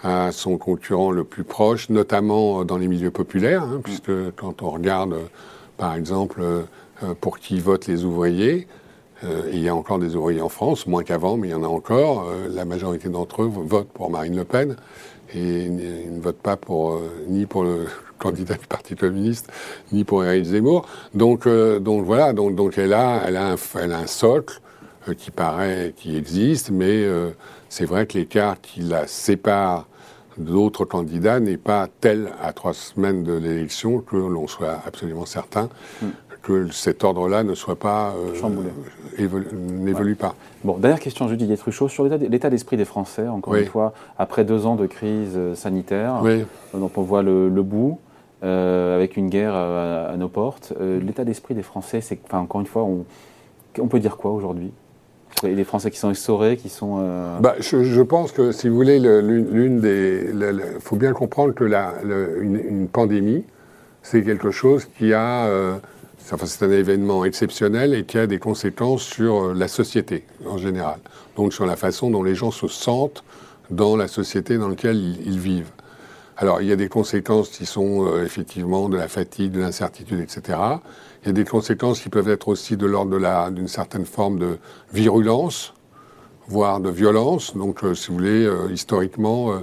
à 0.03 0.33
son 0.33 0.59
concurrent 0.59 1.13
le 1.13 1.25
plus 1.25 1.45
proche, 1.45 1.89
notamment 1.91 2.65
dans 2.65 2.77
les 2.77 2.89
milieux 2.89 3.11
populaires, 3.13 3.63
hein, 3.63 3.81
puisque 3.83 4.11
quand 4.37 4.63
on 4.63 4.71
regarde, 4.71 5.15
par 5.77 5.95
exemple, 5.95 6.43
pour 7.21 7.39
qui 7.39 7.61
votent 7.61 7.87
les 7.87 8.05
ouvriers, 8.05 8.67
il 9.53 9.61
y 9.61 9.69
a 9.69 9.75
encore 9.75 10.01
des 10.01 10.17
ouvriers 10.17 10.41
en 10.41 10.49
France, 10.49 10.89
moins 10.89 11.05
qu'avant, 11.05 11.37
mais 11.37 11.49
il 11.49 11.51
y 11.53 11.55
en 11.55 11.63
a 11.63 11.69
encore. 11.69 12.27
la 12.49 12.65
majorité 12.65 13.09
d'entre 13.09 13.43
eux 13.43 13.51
votent 13.53 13.93
pour 13.93 14.11
Marine 14.11 14.35
Le 14.35 14.45
Pen 14.45 14.77
et 15.35 15.69
ne 15.69 16.21
votent 16.21 16.43
pas 16.43 16.57
pour, 16.57 16.95
euh, 16.95 17.25
ni 17.29 17.47
pour 17.47 17.65
le 17.65 17.87
candidat 18.19 18.55
du 18.55 18.67
Parti 18.67 18.97
communiste, 18.97 19.51
ni 19.93 20.05
pour 20.05 20.25
Éric 20.25 20.45
Zemmour. 20.45 20.87
Donc, 21.15 21.47
euh, 21.47 21.79
donc 21.79 22.05
voilà, 22.05 22.33
donc, 22.33 22.55
donc 22.55 22.77
elle, 22.79 22.93
a, 22.93 23.23
elle, 23.27 23.37
a 23.37 23.53
un, 23.53 23.57
elle 23.81 23.93
a 23.93 23.99
un 23.99 24.07
socle 24.07 24.61
euh, 25.09 25.15
qui 25.15 25.31
paraît, 25.31 25.95
qui 25.97 26.17
existe, 26.17 26.71
mais 26.71 27.07
c'est 27.69 27.85
vrai 27.85 28.07
que 28.07 28.19
l'écart 28.19 28.61
qui 28.61 28.81
la 28.81 29.07
sépare 29.07 29.87
d'autres 30.39 30.85
candidats 30.85 31.41
n'est 31.41 31.57
pas 31.57 31.89
tel 32.01 32.33
à 32.43 32.53
trois 32.53 32.73
semaines 32.73 33.25
de 33.25 33.33
l'élection 33.33 34.01
que 34.01 34.17
l'on 34.17 34.47
soit 34.47 34.81
absolument 34.87 35.27
certain. 35.27 35.69
Hmm 36.01 36.09
que 36.43 36.71
cet 36.71 37.05
ordre-là 37.05 37.43
ne 37.43 37.55
soit 37.55 37.77
pas 37.77 38.15
euh, 38.17 39.25
n'évolue 39.71 40.17
pas. 40.17 40.35
Bon, 40.65 40.79
dernière 40.79 41.01
question, 41.01 41.29
Judith 41.29 41.59
Truchot, 41.59 41.89
sur 41.89 42.05
l'état 42.05 42.51
d'esprit 42.51 42.77
des 42.77 42.85
Français, 42.85 43.29
encore 43.29 43.55
une 43.55 43.67
fois, 43.67 43.93
après 44.19 44.45
deux 44.45 44.67
ans 44.67 44.77
de 44.77 44.87
crise 44.87 45.35
euh, 45.37 45.55
sanitaire, 45.55 46.21
oui. 46.23 46.45
Euh, 46.75 46.79
dont 46.79 46.91
on 46.97 47.03
voit 47.03 47.23
le, 47.23 47.49
bout, 47.63 47.99
avec 48.43 49.17
une 49.17 49.29
guerre 49.29 49.55
à, 49.55 50.17
nos 50.17 50.29
portes, 50.29 50.73
l'état 50.81 51.25
d'esprit 51.25 51.55
des 51.55 51.63
Français, 51.63 52.01
c'est, 52.01 52.19
enfin, 52.25 52.39
encore 52.39 52.61
une 52.61 52.67
fois, 52.67 52.85
on, 52.85 53.05
on 53.79 53.87
peut 53.87 54.01
dire 54.01 54.17
quoi 54.17 54.31
aujourd'hui? 54.33 54.73
Les 55.43 55.65
Français 55.65 55.91
qui 55.91 55.99
sont 55.99 56.11
essorés, 56.11 56.57
qui 56.57 56.69
sont. 56.69 56.99
Bah, 57.41 57.55
je, 57.61 58.03
pense 58.03 58.33
que, 58.33 58.53
si 58.53 58.69
vous 58.69 58.75
voulez, 58.75 58.99
l'une 58.99 59.81
des. 59.81 60.31
Il 60.33 60.81
faut 60.81 60.97
bien 60.97 61.13
comprendre 61.13 61.55
que 61.55 61.65
la, 61.65 61.95
une, 62.41 62.57
une, 62.57 62.89
pandémie, 62.89 63.45
c'est 64.03 64.23
quelque 64.23 64.51
chose 64.51 64.87
qui 64.99 65.15
a 65.15 65.49
c'est 66.25 66.63
un 66.65 66.71
événement 66.71 67.25
exceptionnel 67.25 67.95
et 67.95 68.05
qui 68.05 68.19
a 68.19 68.27
des 68.27 68.39
conséquences 68.39 69.03
sur 69.03 69.45
euh, 69.45 69.55
la 69.55 69.69
société 69.69 70.25
en 70.47 70.59
général. 70.59 71.01
Donc 71.37 71.53
sur 71.53 71.67
la 71.67 71.77
façon 71.77 72.11
dont 72.11 72.23
les 72.23 72.35
gens 72.35 72.51
se 72.51 72.69
sentent 72.69 73.25
dans 73.71 73.97
la 73.97 74.09
société 74.09 74.59
dans 74.59 74.69
laquelle 74.69 74.97
ils, 74.97 75.39
vivent. 75.39 75.71
Alors 76.37 76.61
il 76.61 76.69
y 76.69 76.73
a 76.73 76.77
des 76.77 76.89
conséquences 76.89 77.51
qui 77.51 77.67
sont 77.67 78.07
euh, 78.07 78.25
effectivement 78.25 78.89
de 78.89 78.97
la 78.97 79.09
fatigue, 79.09 79.53
de 79.53 79.61
l'incertitude, 79.61 80.21
etc. 80.21 80.59
Il 81.23 81.27
y 81.27 81.31
a 81.31 81.33
des 81.33 81.45
conséquences 81.45 82.01
qui 82.01 82.09
peuvent 82.09 82.29
être 82.29 82.49
aussi 82.49 82.77
de 82.77 82.87
l'ordre 82.87 83.51
d'une 83.51 83.69
certaine 83.69 84.07
forme 84.07 84.39
de 84.39 84.59
virulence, 84.93 85.75
voire 86.49 86.81
de 86.81 86.91
violence. 86.91 87.57
Donc 87.57 87.85
euh, 87.85 87.95
si 87.95 88.09
vous 88.09 88.15
voulez, 88.15 88.49
historiquement, 88.73 89.63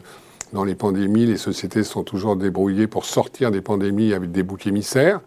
dans 0.54 0.64
les 0.64 0.76
pandémies, 0.76 1.26
les 1.26 1.38
sociétés 1.38 1.84
sont 1.84 2.04
toujours 2.04 2.36
débrouillées 2.36 2.88
pour 2.88 3.06
sortir 3.06 3.52
des 3.52 3.62
pandémies 3.62 4.14
avec 4.14 4.32
des 4.32 4.44
boucs 4.44 4.68
émissaires. 4.68 5.20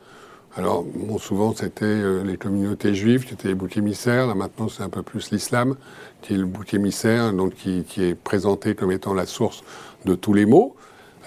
Alors, 0.57 0.85
souvent, 1.21 1.55
c'était 1.55 1.85
euh, 1.85 2.25
les 2.25 2.37
communautés 2.37 2.93
juives 2.93 3.25
qui 3.25 3.35
étaient 3.35 3.49
les 3.49 3.55
boucs 3.55 3.77
émissaires. 3.77 4.27
Là, 4.27 4.35
maintenant, 4.35 4.69
c'est 4.69 4.83
un 4.83 4.89
peu 4.89 5.03
plus 5.03 5.31
l'islam 5.31 5.77
qui 6.23 6.35
est 6.35 6.37
le 6.37 6.45
bouc 6.45 6.75
émissaire, 6.75 7.33
donc 7.33 7.55
qui, 7.55 7.85
est 7.99 8.15
présenté 8.17 8.75
comme 8.75 8.91
étant 8.91 9.15
la 9.15 9.27
source 9.27 9.63
de 10.07 10.17
tous 10.17 10.35
les 10.35 10.47
maux. 10.47 10.75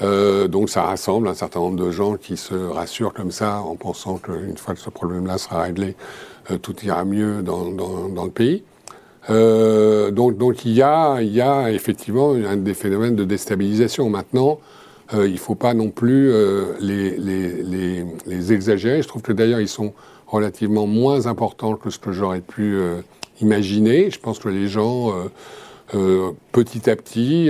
Euh, 0.02 0.50
donc, 0.50 0.70
ça 0.70 0.84
rassemble 0.84 1.30
un 1.30 1.34
certain 1.36 1.62
nombre 1.62 1.78
de 1.78 1.90
gens 1.90 2.18
qui 2.18 2.36
se 2.36 2.54
rassurent 2.54 3.14
comme 3.14 3.32
ça 3.32 3.62
en 3.62 3.78
pensant 3.78 4.18
qu'une 4.18 4.58
fois 4.58 4.74
que 4.74 4.82
ce 4.82 4.90
problème-là 4.90 5.38
sera 5.38 5.62
réglé, 5.62 5.96
euh, 6.52 6.58
tout 6.58 6.76
ira 6.84 7.06
mieux 7.06 7.42
dans, 7.44 7.72
dans, 7.72 8.26
le 8.26 8.32
pays. 8.32 8.64
donc, 9.30 10.38
donc 10.38 10.66
il, 10.66 10.74
y 10.74 10.82
a, 10.82 11.22
il 11.22 11.32
y 11.32 11.40
a 11.40 11.72
effectivement 11.72 12.34
un 12.34 12.58
des 12.58 12.74
phénomènes 12.74 13.16
de 13.16 13.24
déstabilisation. 13.24 14.10
Maintenant, 14.10 14.60
il 15.14 15.34
ne 15.34 15.38
faut 15.38 15.56
pas 15.56 15.74
non 15.74 15.90
plus 15.90 16.32
les, 16.80 17.18
les, 17.18 18.06
les, 18.26 18.54
exagérer. 18.54 19.02
Je 19.02 19.08
trouve 19.08 19.22
que 19.22 19.34
d'ailleurs, 19.34 19.60
ils 19.60 19.68
sont 19.68 19.94
relativement 20.28 20.88
moins 20.88 21.28
importants 21.28 21.76
que 21.76 21.90
ce 21.90 22.00
que 22.00 22.12
j'aurais 22.12 22.42
pu 22.42 22.78
imaginer. 23.42 24.10
Je 24.10 24.20
pense 24.20 24.40
que 24.40 24.50
les 24.50 24.68
gens, 24.68 25.14
petit 26.52 26.90
à 26.90 26.96
petit, 26.96 27.50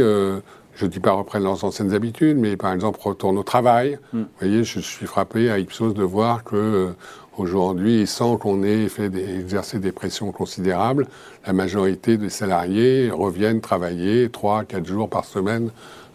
je 0.76 0.86
ne 0.86 0.90
dis 0.90 1.00
pas 1.00 1.12
reprennent 1.12 1.44
leurs 1.44 1.64
anciennes 1.64 1.94
habitudes, 1.94 2.38
mais 2.38 2.58
par 2.58 2.74
exemple 2.74 3.00
retournent 3.02 3.38
au 3.38 3.44
travail. 3.44 4.00
Mm. 4.12 4.20
Vous 4.20 4.28
voyez, 4.40 4.64
je 4.64 4.80
suis 4.80 5.06
frappé 5.06 5.50
à 5.50 5.60
Ipsos 5.60 5.94
de 5.94 6.04
voir 6.04 6.44
que 6.44 6.56
euh, 6.56 6.90
aujourd'hui, 7.38 8.08
sans 8.08 8.38
qu'on 8.38 8.64
ait 8.64 8.88
fait 8.90 9.10
des, 9.10 9.40
exercé 9.40 9.80
des 9.80 9.92
pressions 9.92 10.32
considérables, 10.32 11.08
la 11.46 11.54
majorité 11.54 12.18
des 12.18 12.30
salariés 12.30 13.12
reviennent 13.12 13.62
travailler 13.62 14.30
trois, 14.30 14.64
quatre 14.64 14.86
jours 14.86 15.10
par 15.10 15.26
semaine 15.26 15.70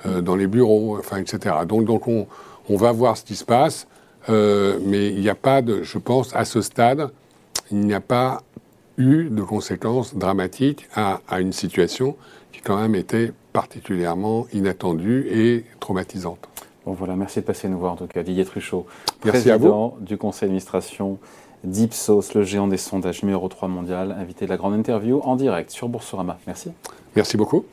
euh, 0.07 0.21
dans 0.21 0.37
les 0.37 0.47
bureaux, 0.47 0.97
enfin, 0.99 1.19
etc. 1.19 1.57
Donc, 1.67 1.85
donc 1.85 2.09
on, 2.09 2.27
on, 2.69 2.77
va 2.77 2.93
voir 2.93 3.17
ce 3.17 3.25
qui 3.25 3.37
se 3.37 3.45
passe, 3.45 3.87
euh, 4.29 4.79
mais 4.85 5.09
il 5.09 5.21
n'y 5.21 5.29
a 5.29 5.35
pas 5.35 5.63
de, 5.63 5.83
je 5.83 5.99
pense, 5.99 6.35
à 6.35 6.45
ce 6.45 6.61
stade, 6.61 7.11
il 7.71 7.81
n'y 7.81 7.95
a 7.95 8.01
pas 8.01 8.43
eu 8.97 9.29
de 9.31 9.43
conséquences 9.43 10.15
dramatiques 10.15 10.89
à, 10.95 11.21
à 11.29 11.41
une 11.41 11.53
situation 11.53 12.17
qui 12.53 12.61
quand 12.61 12.81
même 12.81 12.95
était 12.95 13.33
particulièrement 13.53 14.47
inattendue 14.53 15.27
et 15.31 15.65
traumatisante. 15.81 16.49
Bon 16.87 16.93
voilà, 16.93 17.17
merci 17.17 17.41
de 17.41 17.45
passer 17.45 17.69
nous 17.69 17.79
voir 17.79 17.93
en 17.93 17.97
tout 17.97 18.07
cas, 18.07 18.23
Didier 18.23 18.45
Truchot, 18.45 18.87
président 19.21 19.97
du 20.01 20.17
conseil 20.17 20.49
d'administration 20.49 21.19
d'Ipsos, 21.65 22.35
le 22.35 22.45
géant 22.45 22.69
des 22.69 22.77
sondages 22.77 23.23
numéro 23.23 23.49
3 23.49 23.69
mondial, 23.69 24.13
invité 24.19 24.45
de 24.45 24.51
la 24.51 24.57
grande 24.57 24.75
interview 24.75 25.21
en 25.25 25.37
direct 25.37 25.71
sur 25.71 25.89
Boursorama. 25.89 26.39
Merci. 26.47 26.71
Merci 27.17 27.37
beaucoup. 27.37 27.65